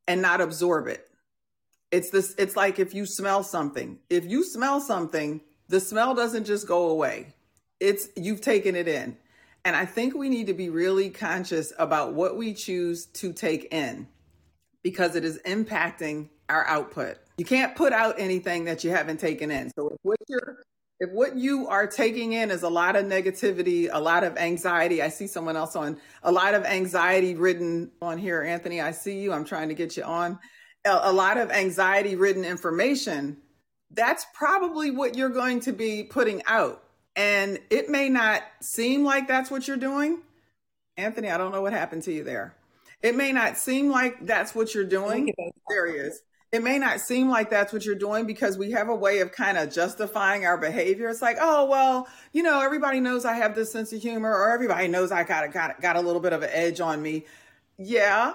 [0.07, 1.09] and not absorb it.
[1.91, 3.99] It's this it's like if you smell something.
[4.11, 7.35] If you smell something, the smell doesn't just go away.
[7.81, 9.17] It's you've taken it in.
[9.65, 13.73] And I think we need to be really conscious about what we choose to take
[13.73, 14.09] in
[14.83, 17.19] because it is impacting our output.
[17.37, 19.71] You can't put out anything that you haven't taken in.
[19.77, 20.59] So if what you're
[21.01, 25.01] if what you are taking in is a lot of negativity, a lot of anxiety,
[25.01, 28.43] I see someone else on a lot of anxiety ridden on here.
[28.43, 29.33] Anthony, I see you.
[29.33, 30.39] I'm trying to get you on.
[30.85, 33.37] A, a lot of anxiety ridden information.
[33.93, 36.83] That's probably what you're going to be putting out.
[37.15, 40.23] And it may not seem like that's what you're doing.
[40.97, 42.57] Anthony, I don't know what happened to you there.
[43.03, 45.33] It may not seem like that's what you're doing.
[45.69, 48.89] There he is it may not seem like that's what you're doing because we have
[48.89, 51.09] a way of kind of justifying our behavior.
[51.09, 54.53] It's like, oh well, you know, everybody knows I have this sense of humor, or
[54.53, 57.27] everybody knows I got a, got got a little bit of an edge on me.
[57.77, 58.35] Yeah,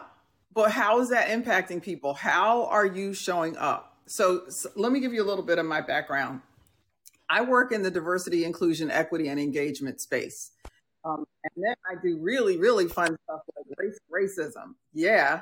[0.54, 2.14] but how is that impacting people?
[2.14, 3.98] How are you showing up?
[4.06, 6.42] So, so let me give you a little bit of my background.
[7.30, 10.52] I work in the diversity, inclusion, equity, and engagement space.
[11.06, 14.76] Um, and then I do really, really fun stuff like race, racism.
[14.94, 15.42] Yeah.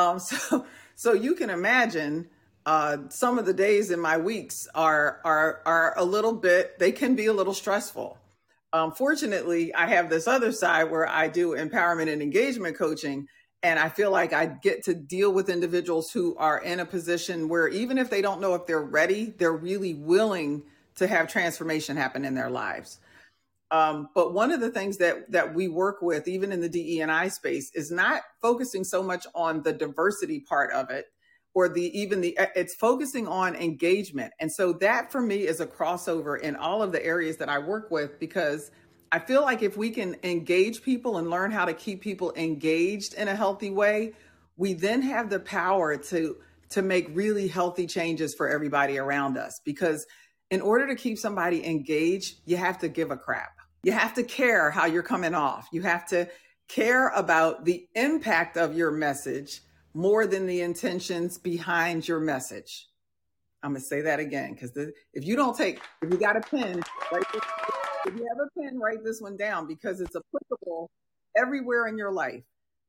[0.00, 2.28] Um, so so you can imagine
[2.66, 6.78] uh, some of the days in my weeks are are are a little bit.
[6.78, 8.18] They can be a little stressful.
[8.72, 13.26] Um, fortunately, I have this other side where I do empowerment and engagement coaching,
[13.64, 17.48] and I feel like I get to deal with individuals who are in a position
[17.48, 20.62] where even if they don't know if they're ready, they're really willing
[20.96, 23.00] to have transformation happen in their lives.
[23.70, 27.00] Um, but one of the things that that we work with, even in the DE
[27.00, 31.06] and I space, is not focusing so much on the diversity part of it.
[31.54, 35.66] or the even the it's focusing on engagement and so that for me is a
[35.66, 38.70] crossover in all of the areas that i work with because
[39.12, 43.14] i feel like if we can engage people and learn how to keep people engaged
[43.14, 44.12] in a healthy way
[44.56, 46.36] we then have the power to
[46.68, 50.06] to make really healthy changes for everybody around us because
[50.50, 54.22] in order to keep somebody engaged you have to give a crap you have to
[54.22, 56.28] care how you're coming off you have to
[56.70, 59.62] care about the impact of your message
[59.92, 62.86] more than the intentions behind your message.
[63.62, 66.80] I'm gonna say that again because if you don't take, if you got a pen,
[67.12, 67.42] write this,
[68.06, 70.90] if you have a pen, write this one down because it's applicable
[71.36, 72.44] everywhere in your life.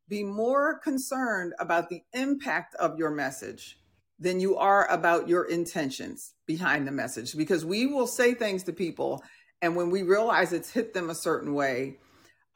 [0.08, 3.80] Be more concerned about the impact of your message
[4.19, 8.73] than you are about your intentions behind the message because we will say things to
[8.73, 9.23] people
[9.62, 11.97] and when we realize it's hit them a certain way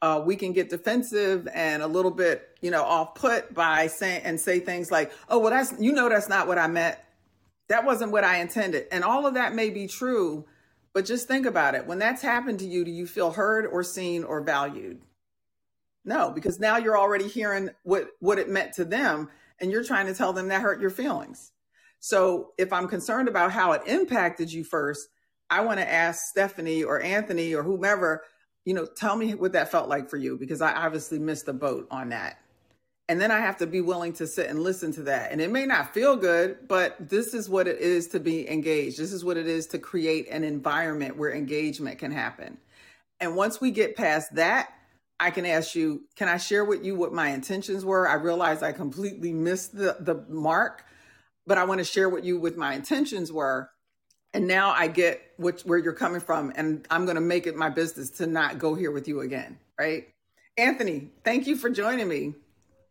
[0.02, 4.22] uh, we can get defensive and a little bit, you know, off put by saying
[4.24, 6.98] and say things like, "Oh, well, that's you know, that's not what I meant.
[7.68, 10.46] That wasn't what I intended." And all of that may be true,
[10.92, 11.86] but just think about it.
[11.86, 15.00] When that's happened to you, do you feel heard or seen or valued?
[16.04, 20.06] No, because now you're already hearing what what it meant to them, and you're trying
[20.06, 21.52] to tell them that hurt your feelings.
[22.00, 25.08] So if I'm concerned about how it impacted you first,
[25.50, 28.22] I want to ask Stephanie or Anthony or whomever
[28.66, 31.54] you know, tell me what that felt like for you because I obviously missed the
[31.54, 32.40] boat on that.
[33.08, 35.30] And then I have to be willing to sit and listen to that.
[35.30, 38.98] And it may not feel good, but this is what it is to be engaged.
[38.98, 42.58] This is what it is to create an environment where engagement can happen.
[43.20, 44.70] And once we get past that,
[45.20, 48.08] I can ask you, can I share with you what my intentions were?
[48.08, 50.84] I realize I completely missed the, the mark,
[51.46, 53.70] but I want to share with you what my intentions were
[54.36, 57.56] and now I get which where you're coming from, and I'm going to make it
[57.56, 60.08] my business to not go here with you again, right?
[60.58, 62.34] Anthony, thank you for joining me.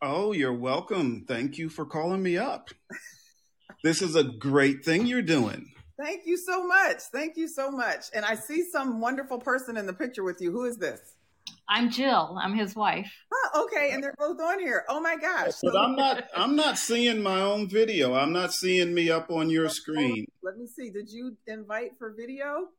[0.01, 1.23] Oh, you're welcome.
[1.27, 2.71] Thank you for calling me up.
[3.83, 5.71] this is a great thing you're doing.
[6.01, 6.97] Thank you so much.
[7.13, 8.05] Thank you so much.
[8.15, 10.51] And I see some wonderful person in the picture with you.
[10.51, 11.14] Who is this?
[11.67, 12.37] I'm Jill.
[12.41, 13.11] I'm his wife.
[13.33, 14.83] Oh, okay, and they're both on here.
[14.87, 15.53] Oh my gosh!
[15.63, 16.25] But I'm not.
[16.35, 18.13] I'm not seeing my own video.
[18.13, 20.25] I'm not seeing me up on your screen.
[20.43, 20.91] Let me see.
[20.91, 22.69] Did you invite for video?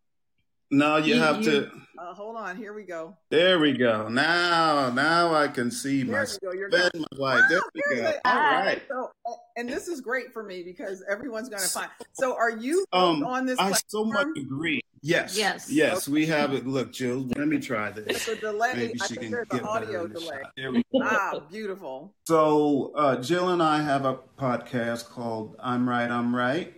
[0.71, 1.71] No, you, you have you, to.
[1.99, 2.57] Uh, hold on.
[2.57, 3.17] Here we go.
[3.31, 4.09] There we go.
[4.09, 6.53] Now, now I can see there my, go.
[6.53, 7.43] You're my wife.
[7.49, 8.13] There oh, we go.
[8.25, 8.83] All right.
[8.89, 9.11] So,
[9.57, 11.89] and this is great for me because everyone's going to find.
[12.13, 13.59] So, are you um, on this?
[13.59, 13.83] I platform?
[13.89, 14.83] so much agree.
[15.03, 15.39] Yes.
[15.39, 15.71] Yes.
[15.71, 16.09] Yes.
[16.09, 16.13] Okay.
[16.13, 16.67] We have it.
[16.67, 18.07] Look, Jill, let me try this.
[18.09, 18.73] It's a delay.
[18.75, 20.43] Maybe she can get audio delay.
[20.57, 21.01] There we go.
[21.03, 22.13] Ah, beautiful.
[22.27, 26.75] So, uh, Jill and I have a podcast called I'm Right, I'm Right.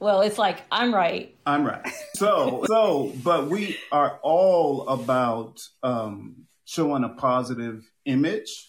[0.00, 1.34] Well, it's like I'm right.
[1.44, 1.86] I'm right.
[2.14, 8.68] So, so, but we are all about um, showing a positive image.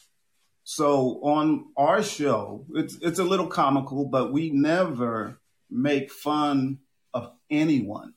[0.64, 5.40] So on our show, it's it's a little comical, but we never
[5.70, 6.80] make fun
[7.14, 8.14] of anyone.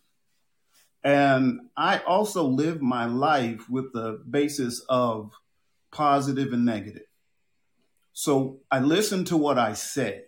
[1.04, 5.32] And I also live my life with the basis of
[5.90, 7.06] positive and negative.
[8.12, 10.24] So I listen to what I say.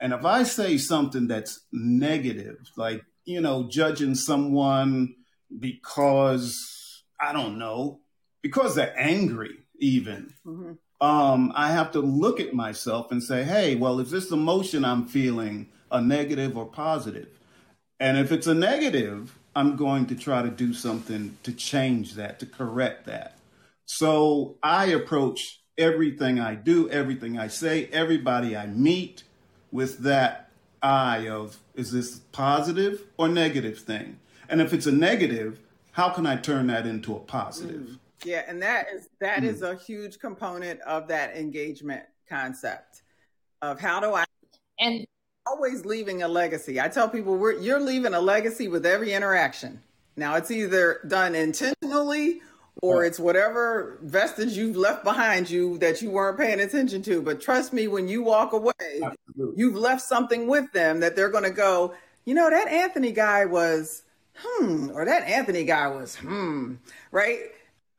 [0.00, 5.14] And if I say something that's negative, like, you know, judging someone
[5.58, 8.00] because, I don't know,
[8.42, 11.06] because they're angry, even, mm-hmm.
[11.06, 15.06] um, I have to look at myself and say, hey, well, is this emotion I'm
[15.06, 17.28] feeling a negative or positive?
[18.00, 22.40] And if it's a negative, I'm going to try to do something to change that,
[22.40, 23.38] to correct that.
[23.86, 29.22] So I approach everything I do, everything I say, everybody I meet
[29.74, 30.50] with that
[30.82, 34.20] eye of is this positive or negative thing?
[34.48, 35.58] And if it's a negative,
[35.90, 37.80] how can I turn that into a positive?
[37.80, 37.98] Mm.
[38.24, 39.46] Yeah, and that is that mm.
[39.46, 43.02] is a huge component of that engagement concept
[43.60, 44.24] of how do I
[44.78, 45.04] and
[45.44, 46.80] always leaving a legacy.
[46.80, 49.82] I tell people we're, you're leaving a legacy with every interaction.
[50.16, 52.40] Now it's either done intentionally
[52.82, 57.22] or it's whatever vestige you've left behind you that you weren't paying attention to.
[57.22, 59.54] But trust me, when you walk away, Absolutely.
[59.56, 63.44] you've left something with them that they're going to go, you know, that Anthony guy
[63.44, 64.02] was,
[64.36, 66.74] hmm, or that Anthony guy was, hmm,
[67.10, 67.40] right?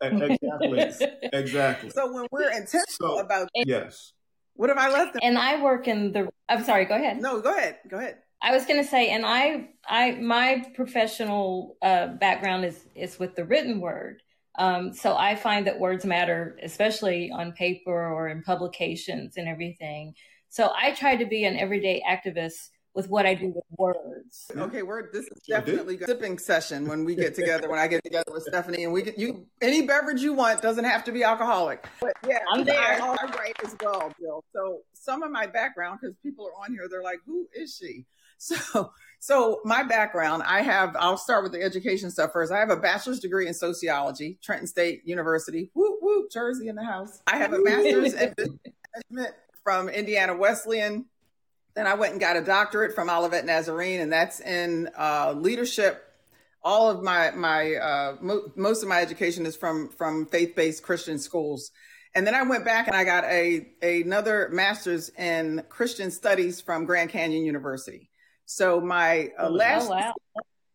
[0.02, 0.92] Exactly.
[1.34, 1.90] exactly.
[1.90, 4.14] So when we're intentional so, about yes,
[4.56, 5.18] what have I left?
[5.22, 6.30] And I work in the.
[6.50, 6.86] I'm sorry.
[6.86, 7.22] Go ahead.
[7.22, 7.78] No, go ahead.
[7.88, 8.18] Go ahead.
[8.42, 13.36] I was going to say, and I, I, my professional uh, background is is with
[13.36, 14.22] the written word.
[14.58, 20.16] Um, so I find that words matter, especially on paper or in publications and everything.
[20.50, 24.50] So I try to be an everyday activist with what I do with words.
[24.56, 27.70] Okay, we're this is definitely a sipping session when we get together.
[27.70, 30.86] when I get together with Stephanie, and we get you any beverage you want doesn't
[30.86, 31.86] have to be alcoholic.
[32.00, 32.80] But yeah, I'm there.
[32.80, 34.44] I, I write as well, Bill.
[34.54, 38.06] So some of my background, because people are on here, they're like, "Who is she?"
[38.48, 40.96] So, so my background, I have.
[41.00, 42.52] I'll start with the education stuff first.
[42.52, 45.72] I have a bachelor's degree in sociology, Trenton State University.
[45.74, 47.22] Whoop whoop, Jersey in the house.
[47.26, 48.36] I have a master's in
[49.10, 51.06] management from Indiana Wesleyan
[51.76, 56.02] then I went and got a doctorate from Olivet Nazarene, and that's in uh, leadership.
[56.64, 60.84] All of my my uh, mo- most of my education is from from faith based
[60.84, 61.72] Christian schools,
[62.16, 66.62] and then I went back and I got a, a another master's in Christian studies
[66.62, 68.10] from Grand Canyon University.
[68.46, 70.14] So my uh, oh, last oh, wow.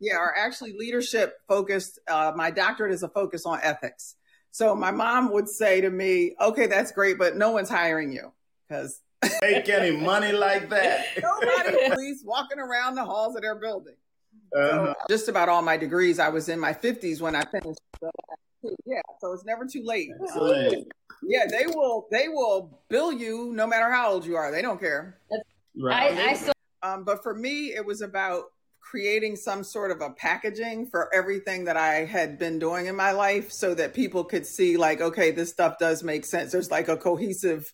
[0.00, 1.98] yeah are actually leadership focused.
[2.08, 4.16] Uh, my doctorate is a focus on ethics.
[4.50, 8.32] So my mom would say to me, "Okay, that's great, but no one's hiring you
[8.68, 9.00] because
[9.42, 11.04] make any money like that.
[11.22, 13.94] Nobody police walking around the halls of their building.
[14.56, 14.86] Uh-huh.
[14.86, 17.80] So just about all my degrees, I was in my 50s when I finished.
[18.84, 20.10] yeah, so it's never too late.
[21.22, 22.08] Yeah, they will.
[22.10, 24.50] They will bill you no matter how old you are.
[24.50, 25.18] They don't care.
[25.76, 26.12] Right.
[26.16, 28.44] I, I still- um, but for me, it was about
[28.80, 33.12] creating some sort of a packaging for everything that I had been doing in my
[33.12, 36.50] life so that people could see like, okay, this stuff does make sense.
[36.50, 37.72] There's like a cohesive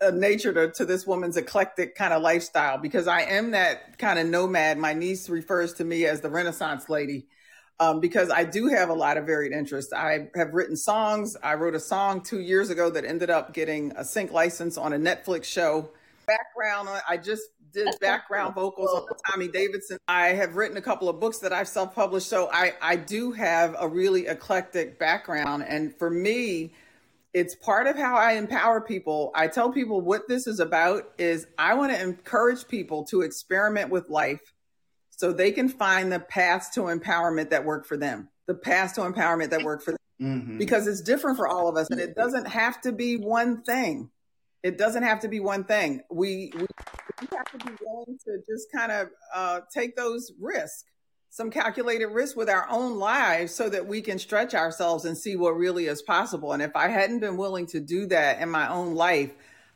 [0.00, 4.18] a nature to, to this woman's eclectic kind of lifestyle because I am that kind
[4.18, 4.78] of nomad.
[4.78, 7.28] My niece refers to me as the Renaissance lady
[7.80, 9.92] um, because I do have a lot of varied interests.
[9.92, 11.36] I have written songs.
[11.42, 14.92] I wrote a song two years ago that ended up getting a sync license on
[14.92, 15.90] a Netflix show.
[16.26, 19.98] Background, I just did background vocals on Tommy Davidson.
[20.08, 22.28] I have written a couple of books that I've self published.
[22.28, 25.64] So I, I do have a really eclectic background.
[25.68, 26.72] And for me,
[27.34, 29.30] it's part of how I empower people.
[29.34, 33.90] I tell people what this is about is I want to encourage people to experiment
[33.90, 34.54] with life
[35.10, 38.30] so they can find the paths to empowerment that work for them.
[38.46, 39.98] The paths to empowerment that work for them.
[40.20, 40.58] Mm-hmm.
[40.58, 44.10] Because it's different for all of us and it doesn't have to be one thing.
[44.62, 46.02] It doesn't have to be one thing.
[46.10, 46.66] We we,
[47.20, 50.84] we have to be willing to just kind of uh, take those risks
[51.36, 55.36] some calculated risk with our own lives so that we can stretch ourselves and see
[55.36, 56.54] what really is possible.
[56.54, 59.32] And if I hadn't been willing to do that in my own life,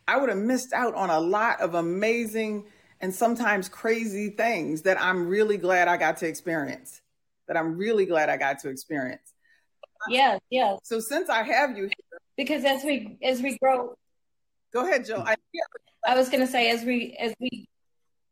[0.09, 2.65] I would have missed out on a lot of amazing
[3.03, 7.03] and sometimes crazy things that I'm really glad I got to experience.
[7.47, 9.35] That I'm really glad I got to experience.
[10.09, 10.79] Yes, yes.
[10.83, 13.97] So since I have you here, because as we as we grow,
[14.73, 15.23] go ahead, Joe.
[15.27, 15.63] I, yeah.
[16.07, 17.69] I was going to say as we as we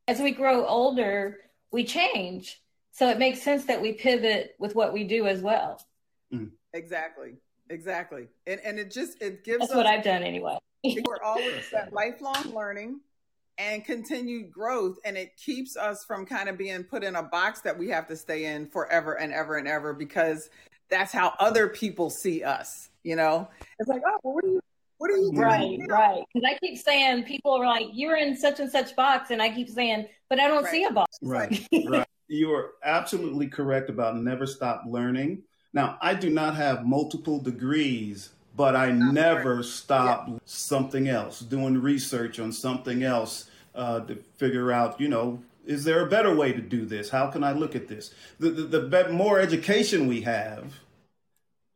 [0.07, 1.39] as we grow older,
[1.71, 2.61] we change
[2.99, 5.81] so it makes sense that we pivot with what we do as well.
[6.35, 6.51] Mm.
[6.73, 7.35] Exactly.
[7.71, 8.27] Exactly.
[8.49, 10.59] And and it just it gives That's us, what I've done anyway.
[10.83, 12.99] we're always that lifelong learning
[13.57, 17.61] and continued growth and it keeps us from kind of being put in a box
[17.61, 20.51] that we have to stay in forever and ever and ever because
[20.91, 23.47] that's how other people see us, you know?
[23.79, 24.61] It's like, "Oh, what are you
[24.99, 25.41] what are you doing?
[25.41, 26.23] Right, right.
[26.33, 29.51] Because I keep saying people are like, "You're in such and such box," and I
[29.51, 30.71] keep saying, "But I don't right.
[30.71, 35.43] see a box." Right, right you are absolutely correct about never stop learning.
[35.73, 40.39] Now, I do not have multiple degrees, but I never stop yeah.
[40.45, 46.05] something else, doing research on something else uh, to figure out, you know, is there
[46.05, 47.11] a better way to do this?
[47.11, 48.15] How can I look at this?
[48.41, 50.75] The, the, the be- more education we have,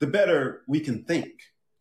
[0.01, 1.31] the better we can think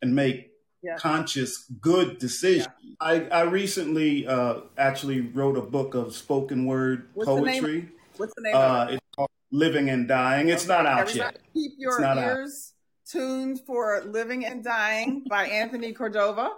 [0.02, 0.51] and make
[0.84, 0.96] yeah.
[0.98, 2.72] conscious, good decision.
[2.82, 2.94] Yeah.
[3.00, 7.90] I, I recently uh, actually wrote a book of spoken word What's poetry.
[8.18, 8.94] What's the name uh, it?
[8.96, 10.50] It's called Living and Dying.
[10.50, 10.74] It's okay.
[10.74, 11.40] not out Everybody yet.
[11.54, 12.74] Keep your ears
[13.14, 13.20] out.
[13.20, 16.50] tuned for Living and Dying by Anthony Cordova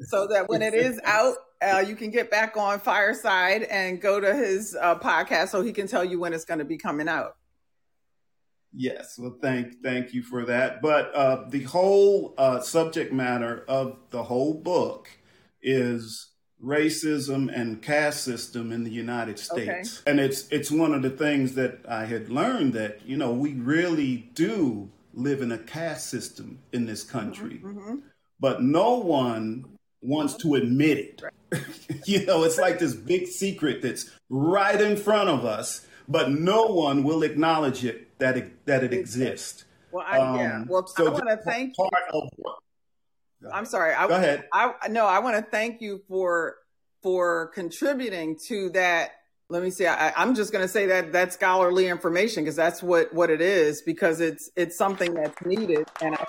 [0.00, 4.20] so that when it is out, uh, you can get back on Fireside and go
[4.20, 7.08] to his uh, podcast so he can tell you when it's going to be coming
[7.08, 7.36] out.
[8.76, 10.82] Yes, well, thank thank you for that.
[10.82, 15.08] But uh, the whole uh, subject matter of the whole book
[15.62, 16.30] is
[16.62, 20.00] racism and caste system in the United States.
[20.00, 20.10] Okay.
[20.10, 23.54] And it's it's one of the things that I had learned that, you know, we
[23.54, 27.60] really do live in a caste system in this country.
[27.62, 27.78] Mm-hmm.
[27.78, 27.94] mm-hmm.
[28.40, 29.64] But no one
[30.02, 31.22] wants to admit it.
[31.22, 31.64] Right.
[32.06, 36.66] you know, it's like this big secret that's right in front of us, but no
[36.66, 39.64] one will acknowledge it that it that it exists.
[39.92, 40.64] Well, I, um, yeah.
[40.66, 41.88] Well, so I want to thank you.
[42.12, 42.28] Of,
[43.52, 43.94] I'm sorry.
[43.94, 44.44] I, Go ahead.
[44.52, 46.56] I no, I want to thank you for
[47.02, 49.12] for contributing to that
[49.50, 52.82] let me see I, am just going to say that that's scholarly information because that's
[52.82, 56.24] what what it is because it's it's something that's needed and I,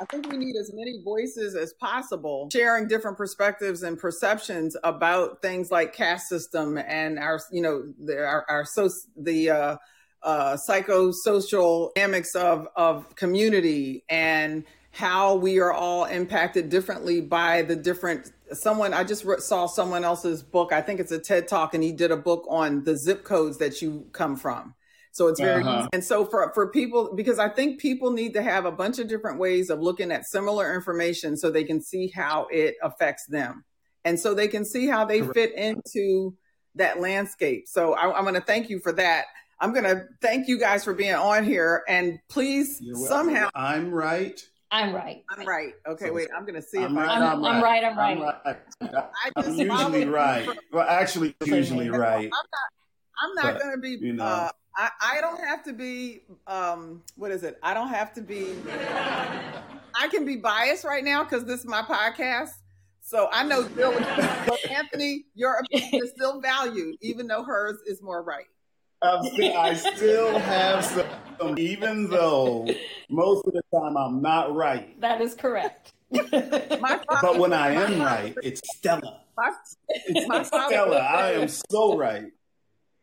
[0.00, 5.40] I think we need as many voices as possible sharing different perspectives and perceptions about
[5.40, 9.76] things like caste system and our you know the, our, our so the uh,
[10.22, 17.76] uh, psychosocial dynamics of of community and how we are all impacted differently by the
[17.76, 20.72] different someone i just saw someone else's book.
[20.72, 23.58] I think it's a ted talk and he did a book on the zip codes
[23.58, 24.74] that you come from.
[25.12, 25.88] So it's very uh-huh.
[25.92, 29.08] and so for for people because i think people need to have a bunch of
[29.08, 33.64] different ways of looking at similar information so they can see how it affects them.
[34.04, 36.34] And so they can see how they fit into
[36.76, 37.68] that landscape.
[37.68, 39.26] So I, i'm going to thank you for that
[39.60, 44.46] i'm going to thank you guys for being on here and please somehow i'm right
[44.70, 45.24] I'm right.
[45.30, 45.72] I'm right.
[45.86, 46.28] Okay, wait.
[46.36, 47.84] I'm gonna see I'm if right, I'm, I'm, I'm, right.
[47.84, 48.18] I'm right.
[48.18, 48.56] I'm right.
[49.36, 50.46] I am usually right.
[50.72, 52.24] Well, actually, usually right.
[52.24, 53.48] I'm not.
[53.48, 53.92] I'm not gonna be.
[53.92, 54.24] You know.
[54.24, 56.22] Uh, I, I don't have to be.
[56.46, 57.58] Um, what is it?
[57.62, 58.54] I don't have to be.
[59.94, 62.50] I can be biased right now because this is my podcast.
[63.00, 63.92] So I know Jill,
[64.46, 68.44] but Anthony, your opinion is still valued, even though hers is more right.
[69.00, 72.66] Still, I still have some, even though
[73.08, 75.00] most of the time I'm not right.
[75.00, 75.92] That is correct.
[76.10, 79.20] but when I am right, it's Stella.
[79.36, 79.52] My,
[79.88, 80.98] it's my Stella.
[80.98, 82.32] I am so right.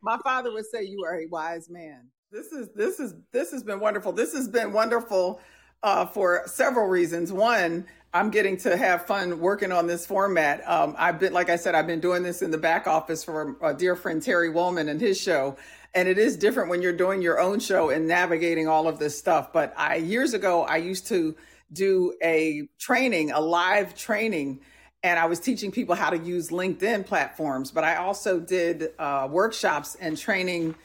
[0.01, 2.09] My father would say you are a wise man.
[2.31, 4.11] This is this is this has been wonderful.
[4.11, 5.39] This has been wonderful
[5.81, 7.31] uh, for several reasons.
[7.31, 10.67] One, I'm getting to have fun working on this format.
[10.67, 13.57] Um, I've been, like I said, I've been doing this in the back office for
[13.61, 15.57] a dear friend Terry Woolman and his show,
[15.95, 19.17] and it is different when you're doing your own show and navigating all of this
[19.17, 19.53] stuff.
[19.53, 21.35] But I years ago I used to
[21.71, 24.59] do a training, a live training,
[25.01, 27.71] and I was teaching people how to use LinkedIn platforms.
[27.71, 30.75] But I also did uh, workshops and training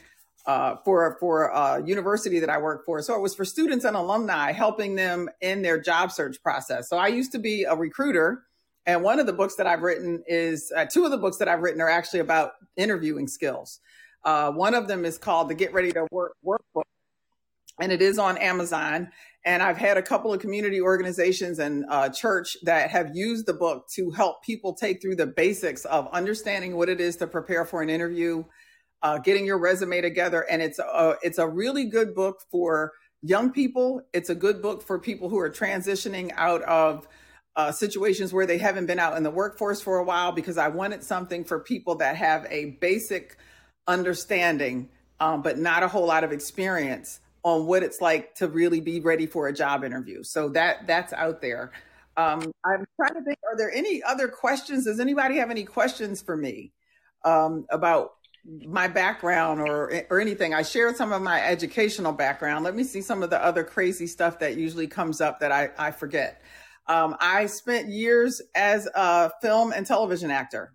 [0.45, 3.01] uh, for for a university that I work for.
[3.01, 6.89] So it was for students and alumni, helping them in their job search process.
[6.89, 8.43] So I used to be a recruiter.
[8.87, 11.47] And one of the books that I've written is uh, two of the books that
[11.47, 13.79] I've written are actually about interviewing skills.
[14.23, 16.83] Uh, one of them is called the Get Ready to Work Workbook,
[17.79, 19.09] and it is on Amazon.
[19.43, 23.53] And I've had a couple of community organizations and uh, church that have used the
[23.53, 27.65] book to help people take through the basics of understanding what it is to prepare
[27.65, 28.43] for an interview,
[29.01, 30.45] uh, getting your resume together.
[30.47, 32.93] And it's a, it's a really good book for
[33.23, 34.01] young people.
[34.13, 37.07] It's a good book for people who are transitioning out of
[37.55, 40.67] uh, situations where they haven't been out in the workforce for a while because I
[40.67, 43.37] wanted something for people that have a basic
[43.87, 48.79] understanding, um, but not a whole lot of experience on what it's like to really
[48.79, 50.23] be ready for a job interview.
[50.23, 51.71] So that that's out there.
[52.17, 53.37] Um, I'm trying to think.
[53.49, 54.85] Are there any other questions?
[54.85, 56.71] Does anybody have any questions for me
[57.23, 58.13] um, about
[58.45, 60.53] my background or or anything?
[60.53, 62.63] I shared some of my educational background.
[62.63, 65.69] Let me see some of the other crazy stuff that usually comes up that I,
[65.77, 66.41] I forget.
[66.87, 70.73] Um, I spent years as a film and television actor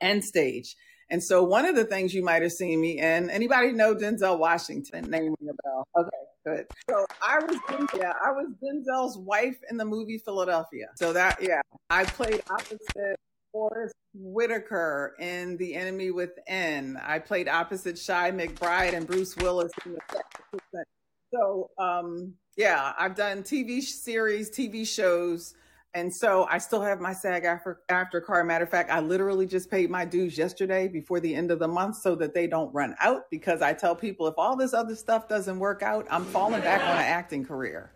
[0.00, 0.76] and stage.
[1.10, 4.38] And so one of the things you might have seen me in, anybody know Denzel
[4.38, 5.08] Washington?
[5.08, 5.86] Naming a bell.
[5.96, 6.08] Okay,
[6.44, 6.66] good.
[6.90, 7.58] So I was,
[7.96, 10.88] yeah, I was Denzel's wife in the movie Philadelphia.
[10.96, 13.16] So that, yeah, I played opposite
[13.52, 16.98] Forest Whitaker in The Enemy Within.
[17.02, 20.84] I played opposite Chi McBride and Bruce Willis in the
[21.32, 25.54] So, um, yeah, I've done TV series, TV shows.
[25.96, 28.44] And so I still have my SAG-AFTRA, after car.
[28.44, 31.68] Matter of fact, I literally just paid my dues yesterday before the end of the
[31.68, 34.94] month so that they don't run out because I tell people if all this other
[34.94, 37.94] stuff doesn't work out, I'm falling back on an acting career.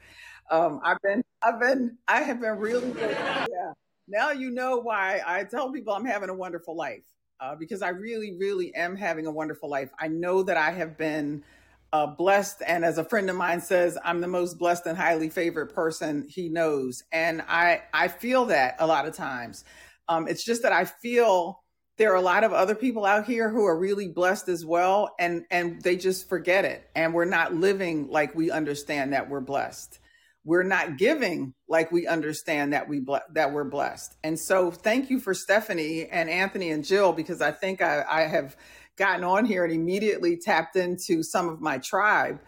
[0.51, 3.11] Um, I've been, I've been, I have been really good.
[3.21, 3.73] Yeah.
[4.09, 7.05] Now you know why I tell people I'm having a wonderful life
[7.39, 9.91] uh, because I really, really am having a wonderful life.
[10.01, 11.45] I know that I have been
[11.93, 12.63] uh, blessed.
[12.67, 16.27] And as a friend of mine says, I'm the most blessed and highly favored person
[16.29, 17.03] he knows.
[17.13, 19.65] And I, I feel that a lot of times.
[20.09, 21.63] Um, it's just that I feel
[21.99, 25.15] there are a lot of other people out here who are really blessed as well.
[25.19, 26.89] And, and they just forget it.
[26.95, 29.99] And we're not living like we understand that we're blessed.
[30.43, 34.17] We're not giving like we understand that we ble- that we're blessed.
[34.25, 38.23] And so thank you for Stephanie and Anthony and Jill, because I think I, I
[38.23, 38.57] have
[39.01, 42.39] gotten on here and immediately tapped into some of my tribe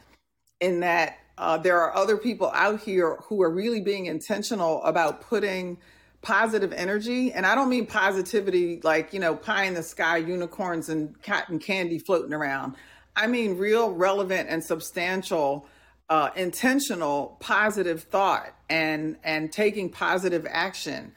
[0.61, 5.23] in that uh, there are other people out here who are really being intentional about
[5.23, 5.79] putting
[6.21, 7.33] positive energy.
[7.33, 11.59] And I don't mean positivity like, you know, pie in the sky, unicorns and cotton
[11.59, 12.77] candy floating around.
[13.17, 15.67] I mean real, relevant, and substantial,
[16.11, 21.13] uh, intentional, positive thought and and taking positive action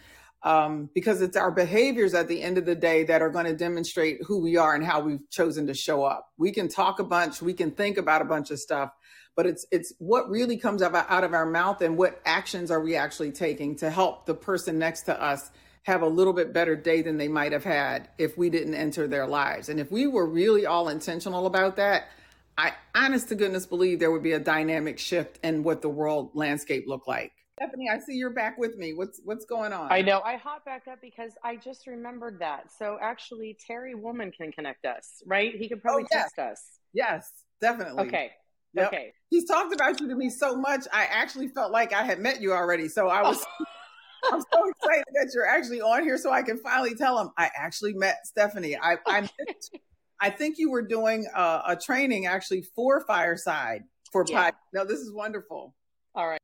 [0.45, 3.55] um, because it's our behaviors at the end of the day that are going to
[3.55, 6.29] demonstrate who we are and how we've chosen to show up.
[6.37, 8.91] We can talk a bunch, we can think about a bunch of stuff,
[9.35, 12.95] but it's it's what really comes out of our mouth and what actions are we
[12.95, 15.49] actually taking to help the person next to us
[15.81, 19.07] have a little bit better day than they might have had if we didn't enter
[19.07, 19.69] their lives.
[19.69, 22.05] And if we were really all intentional about that,
[22.57, 26.31] I honest to goodness believe there would be a dynamic shift in what the world
[26.33, 27.33] landscape looked like.
[27.57, 28.93] Stephanie, I see you're back with me.
[28.93, 29.89] What's what's going on?
[29.89, 30.21] I know.
[30.25, 32.65] I hop back up because I just remembered that.
[32.77, 35.55] So actually, Terry Woolman can connect us, right?
[35.55, 36.23] He could probably oh, yes.
[36.23, 36.63] text us.
[36.93, 37.31] Yes,
[37.61, 38.07] definitely.
[38.07, 38.31] Okay.
[38.73, 38.87] Yep.
[38.87, 39.13] Okay.
[39.29, 40.85] He's talked about you to me so much.
[40.91, 42.89] I actually felt like I had met you already.
[42.89, 43.43] So I was.
[44.31, 47.51] I'm so excited that you're actually on here, so I can finally tell him I
[47.55, 48.75] actually met Stephanie.
[48.75, 49.29] I I,
[50.21, 54.49] I think you were doing a, a, training actually for Fireside for yeah.
[54.73, 55.75] No, this is wonderful.
[56.15, 56.39] All right.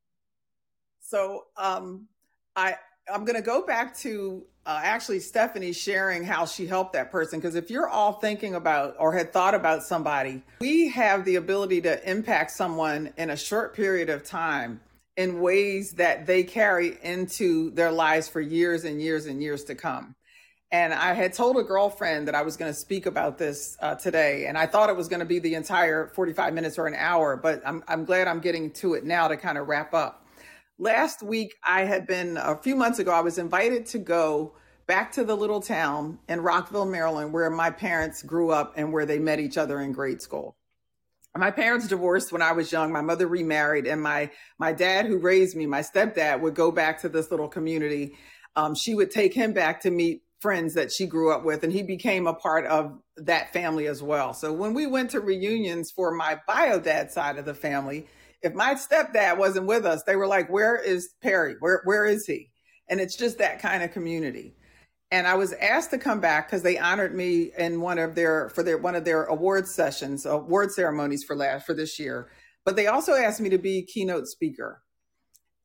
[1.11, 2.07] So um,
[2.55, 2.75] I
[3.13, 7.39] I'm going to go back to uh, actually Stephanie sharing how she helped that person
[7.39, 11.81] because if you're all thinking about or had thought about somebody, we have the ability
[11.81, 14.79] to impact someone in a short period of time
[15.17, 19.75] in ways that they carry into their lives for years and years and years to
[19.75, 20.15] come.
[20.71, 23.95] And I had told a girlfriend that I was going to speak about this uh,
[23.95, 26.95] today, and I thought it was going to be the entire 45 minutes or an
[26.95, 30.20] hour, but I'm, I'm glad I'm getting to it now to kind of wrap up
[30.81, 34.55] last week I had been a few months ago, I was invited to go
[34.87, 39.05] back to the little town in Rockville, Maryland, where my parents grew up and where
[39.05, 40.57] they met each other in grade school.
[41.37, 42.91] My parents divorced when I was young.
[42.91, 46.99] My mother remarried, and my my dad, who raised me, my stepdad, would go back
[47.01, 48.17] to this little community.
[48.57, 51.71] Um, she would take him back to meet friends that she grew up with, and
[51.71, 54.33] he became a part of that family as well.
[54.33, 58.07] So when we went to reunions for my bio dad side of the family,
[58.41, 61.55] if my stepdad wasn't with us, they were like, "Where is Perry?
[61.59, 62.51] Where where is he?"
[62.89, 64.55] And it's just that kind of community.
[65.11, 68.49] And I was asked to come back because they honored me in one of their
[68.49, 72.29] for their one of their award sessions, award ceremonies for last for this year.
[72.65, 74.83] But they also asked me to be keynote speaker.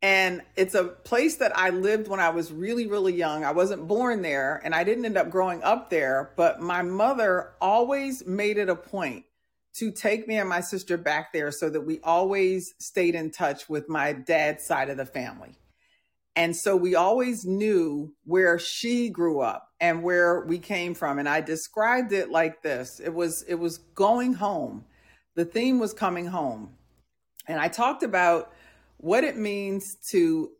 [0.03, 3.45] And it's a place that I lived when I was really, really young.
[3.45, 7.55] I wasn't born there and I didn't end up growing up there, but my mother
[7.61, 9.26] always made it a point
[9.77, 13.69] to take me and my sister back there so that we always stayed in touch
[13.69, 15.59] with my dad's side of the family.
[16.35, 21.19] And so we always knew where she grew up and where we came from.
[21.19, 23.01] And I described it like this.
[23.01, 24.85] It was it was going home.
[25.35, 26.75] The theme was coming home.
[27.47, 28.53] And I talked about
[28.99, 30.51] what it means to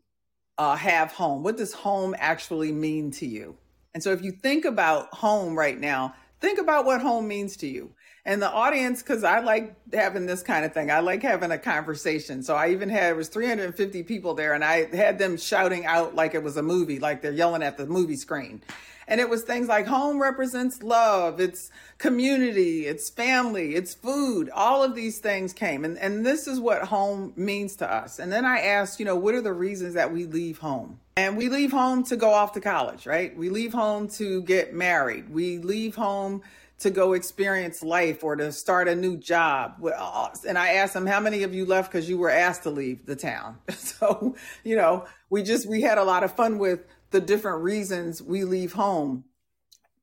[0.57, 1.43] uh, have home.
[1.43, 3.57] What does home actually mean to you?
[3.93, 7.67] And so if you think about home right now, think about what home means to
[7.67, 7.91] you
[8.27, 10.91] and the audience because i like having this kind of thing.
[10.91, 12.43] I like having a conversation.
[12.43, 16.13] So i even had it was 350 people there and i had them shouting out
[16.13, 18.61] like it was a movie like they're yelling at the movie screen.
[19.09, 21.39] And it was things like home represents love.
[21.39, 22.87] It's community.
[22.87, 23.73] It's family.
[23.73, 24.49] It's food.
[24.49, 25.85] All of these things came.
[25.85, 28.19] And, and this is what home means to us.
[28.19, 30.99] And then i asked you know what are the reasons that we leave home?
[31.15, 33.35] And we leave home to go off to college right?
[33.37, 35.29] We leave home to get married.
[35.29, 36.41] We leave home
[36.79, 39.83] to go experience life or to start a new job.
[39.83, 42.69] Uh, and I asked them, how many of you left because you were asked to
[42.69, 43.57] leave the town?
[43.97, 48.21] So, you know, we just, we had a lot of fun with the different reasons
[48.21, 49.23] we leave home.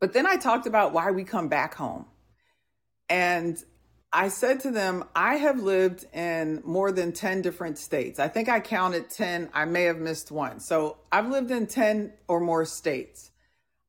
[0.01, 2.07] But then I talked about why we come back home.
[3.09, 3.63] And
[4.13, 8.19] I said to them, I have lived in more than 10 different states.
[8.19, 9.51] I think I counted 10.
[9.53, 10.61] I may have missed one.
[10.61, 13.31] So I've lived in 10 or more states.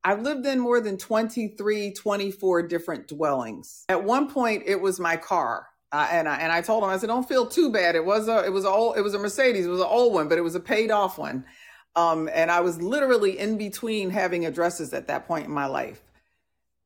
[0.06, 3.84] I've lived in more than 23, 24 different dwellings.
[3.88, 5.66] At one point, it was my car.
[5.90, 7.96] Uh, and I and I told him I said don't feel too bad.
[7.96, 9.66] It was a it was a old, it was a Mercedes.
[9.66, 11.44] It was an old one, but it was a paid off one.
[11.96, 16.00] Um, and I was literally in between having addresses at that point in my life.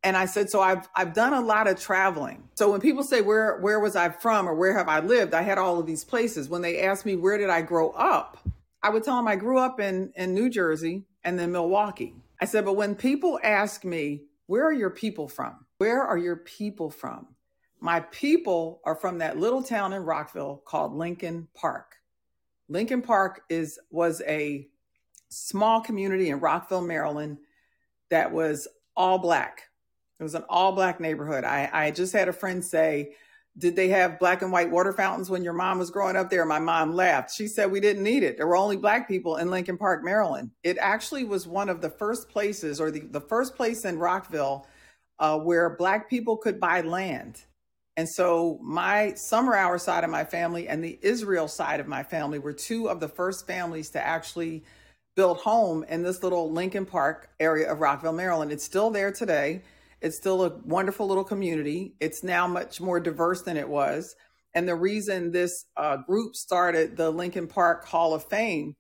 [0.03, 2.49] And I said, so I've I've done a lot of traveling.
[2.55, 5.43] So when people say where where was I from or where have I lived, I
[5.43, 6.49] had all of these places.
[6.49, 8.39] When they asked me where did I grow up,
[8.83, 12.15] I would tell them I grew up in in New Jersey and then Milwaukee.
[12.41, 15.65] I said, but when people ask me, where are your people from?
[15.79, 17.29] Where are your people from?
[17.81, 21.97] My people are from that little town in Rockville called Lincoln Park.
[22.69, 24.69] Lincoln Park is was a
[25.29, 27.39] small community in Rockville, Maryland
[28.11, 29.63] that was all black.
[30.19, 31.45] It was an all black neighborhood.
[31.45, 33.15] I, I just had a friend say,
[33.59, 36.45] did they have black and white water fountains when your mom was growing up there?
[36.45, 37.35] My mom laughed.
[37.35, 38.37] She said we didn't need it.
[38.37, 40.51] There were only black people in Lincoln Park, Maryland.
[40.63, 44.67] It actually was one of the first places, or the, the first place in Rockville,
[45.19, 47.43] uh, where black people could buy land.
[47.97, 52.39] And so my Summerour side of my family and the Israel side of my family
[52.39, 54.65] were two of the first families to actually
[55.17, 58.53] build home in this little Lincoln Park area of Rockville, Maryland.
[58.53, 59.63] It's still there today.
[60.01, 61.95] It's still a wonderful little community.
[62.01, 64.17] It's now much more diverse than it was.
[64.55, 68.77] And the reason this uh, group started the Lincoln Park Hall of Fame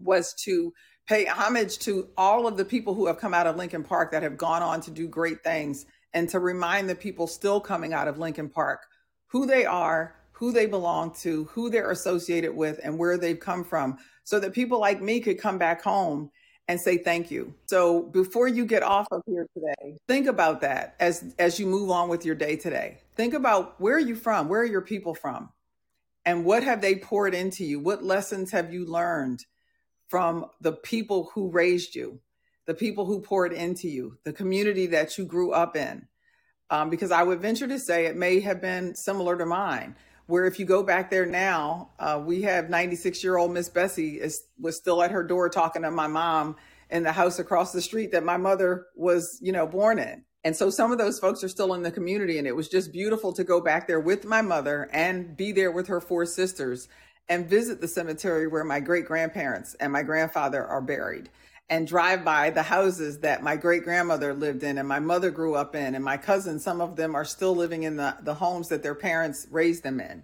[0.00, 0.72] was to
[1.08, 4.22] pay homage to all of the people who have come out of Lincoln Park that
[4.22, 8.08] have gone on to do great things and to remind the people still coming out
[8.08, 8.80] of Lincoln Park
[9.28, 13.64] who they are, who they belong to, who they're associated with, and where they've come
[13.64, 16.30] from, so that people like me could come back home
[16.68, 17.54] and say thank you.
[17.66, 21.90] So before you get off of here today, think about that as as you move
[21.90, 22.98] on with your day today.
[23.16, 24.48] Think about where are you from?
[24.48, 25.48] Where are your people from?
[26.24, 27.80] And what have they poured into you?
[27.80, 29.46] What lessons have you learned
[30.08, 32.20] from the people who raised you,
[32.66, 36.06] the people who poured into you, the community that you grew up in?
[36.70, 39.96] Um, because I would venture to say it may have been similar to mine
[40.28, 44.20] where if you go back there now, uh, we have 96 year old Miss Bessie
[44.20, 46.54] is was still at her door talking to my mom
[46.90, 50.24] in the house across the street that my mother was, you know, born in.
[50.44, 52.38] And so some of those folks are still in the community.
[52.38, 55.72] And it was just beautiful to go back there with my mother and be there
[55.72, 56.88] with her four sisters
[57.28, 61.30] and visit the cemetery where my great grandparents and my grandfather are buried
[61.70, 65.54] and drive by the houses that my great grandmother lived in and my mother grew
[65.54, 68.68] up in and my cousins some of them are still living in the, the homes
[68.68, 70.22] that their parents raised them in.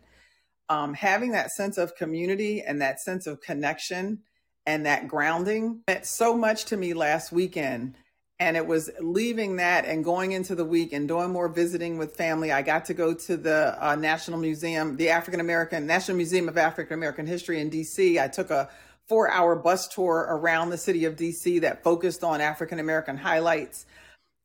[0.70, 4.22] Um, having that sense of community and that sense of connection
[4.64, 7.96] and that grounding meant so much to me last weekend.
[8.40, 12.16] And it was leaving that and going into the week and doing more visiting with
[12.16, 12.50] family.
[12.50, 16.58] I got to go to the uh, national museum the african american national museum of
[16.58, 18.68] african american history in dc i took a
[19.08, 23.86] four hour bus tour around the city of DC that focused on African American highlights.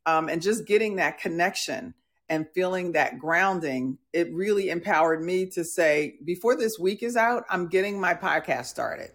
[0.06, 1.94] Um, and just getting that connection
[2.30, 7.44] and feeling that grounding, it really empowered me to say, before this week is out,
[7.50, 9.12] I'm getting my podcast started.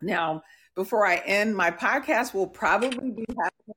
[0.00, 0.42] Now,
[0.74, 3.74] before I end, my podcast will probably be happening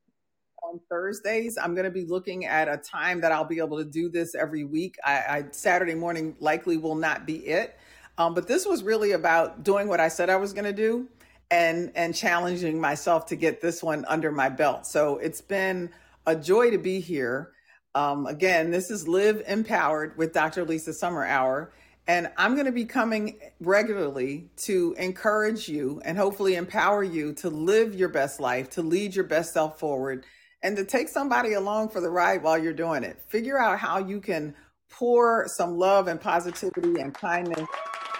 [0.63, 1.57] on Thursdays.
[1.57, 4.35] I'm going to be looking at a time that I'll be able to do this
[4.35, 4.95] every week.
[5.03, 7.77] I, I Saturday morning likely will not be it.
[8.17, 11.07] Um, but this was really about doing what I said I was going to do
[11.49, 14.85] and and challenging myself to get this one under my belt.
[14.85, 15.89] So it's been
[16.25, 17.51] a joy to be here.
[17.95, 20.65] Um, again, this is Live Empowered with Dr.
[20.65, 21.73] Lisa Summerour.
[22.05, 27.49] And I'm going to be coming regularly to encourage you and hopefully empower you to
[27.49, 30.25] live your best life, to lead your best self forward,
[30.61, 33.21] and to take somebody along for the ride while you're doing it.
[33.29, 34.53] Figure out how you can
[34.89, 37.67] pour some love and positivity and kindness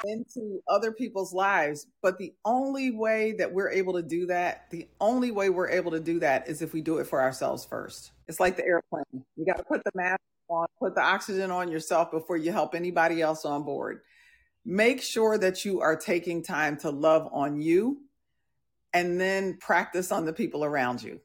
[0.04, 1.88] into other people's lives.
[2.02, 5.92] But the only way that we're able to do that, the only way we're able
[5.92, 8.12] to do that is if we do it for ourselves first.
[8.28, 9.04] It's like the airplane.
[9.36, 12.76] You got to put the mask on, put the oxygen on yourself before you help
[12.76, 14.02] anybody else on board.
[14.66, 18.00] Make sure that you are taking time to love on you
[18.94, 21.20] and then practice on the people around you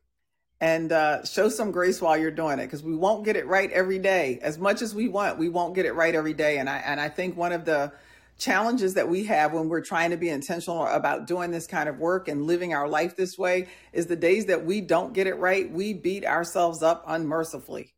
[0.61, 3.71] and uh, show some grace while you're doing it because we won't get it right
[3.71, 6.69] every day as much as we want we won't get it right every day and
[6.69, 7.93] i and i think one of the
[8.39, 11.99] challenges that we have when we're trying to be intentional about doing this kind of
[11.99, 15.35] work and living our life this way is the days that we don't get it
[15.35, 17.93] right, we beat ourselves up unmercifully.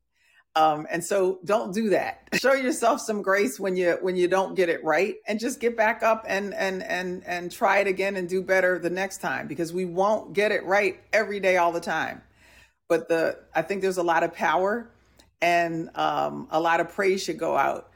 [0.57, 2.29] Um, and so don't do that.
[2.35, 5.77] Show yourself some grace when you when you don't get it right and just get
[5.77, 9.47] back up and and and and try it again and do better the next time
[9.47, 12.23] because we won't get it right every day all the time.
[12.89, 14.91] But the I think there's a lot of power
[15.41, 17.90] and um, a lot of praise should go out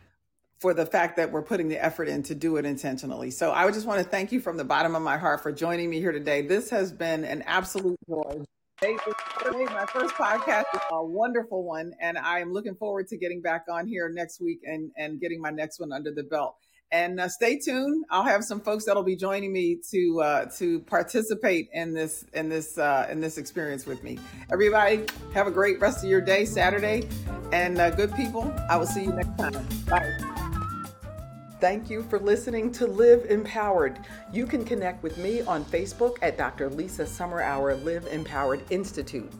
[0.58, 3.30] for the fact that we're putting the effort in to do it intentionally.
[3.30, 5.52] So I would just want to thank you from the bottom of my heart for
[5.52, 6.42] joining me here today.
[6.42, 8.44] This has been an absolute joy.
[8.82, 13.86] My first podcast is a wonderful one, and I'm looking forward to getting back on
[13.86, 16.56] here next week and, and getting my next one under the belt.
[16.92, 18.04] And uh, stay tuned.
[18.10, 22.48] I'll have some folks that'll be joining me to uh, to participate in this in
[22.48, 24.18] this uh, in this experience with me.
[24.52, 27.08] Everybody, have a great rest of your day, Saturday,
[27.52, 28.54] and uh, good people.
[28.68, 29.66] I will see you next time.
[29.86, 30.43] Bye.
[31.64, 33.98] Thank you for listening to Live Empowered.
[34.30, 36.68] You can connect with me on Facebook at Dr.
[36.68, 39.32] Lisa Summerour Live Empowered Institute.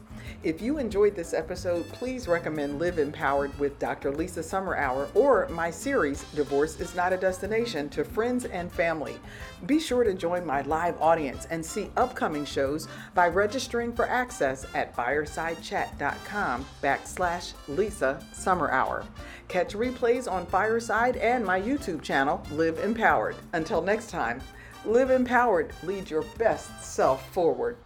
[0.43, 4.11] If you enjoyed this episode, please recommend Live Empowered with Dr.
[4.11, 9.17] Lisa Summerour or my series, Divorce is Not a Destination, to friends and family.
[9.65, 14.65] Be sure to join my live audience and see upcoming shows by registering for access
[14.75, 19.05] at firesidechat.com backslash Lisa Summerour.
[19.47, 23.35] Catch replays on Fireside and my YouTube channel, Live Empowered.
[23.53, 24.41] Until next time,
[24.85, 27.77] live empowered, lead your best self forward.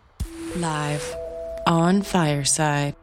[0.58, 1.16] Live
[1.70, 2.99] on Fireside.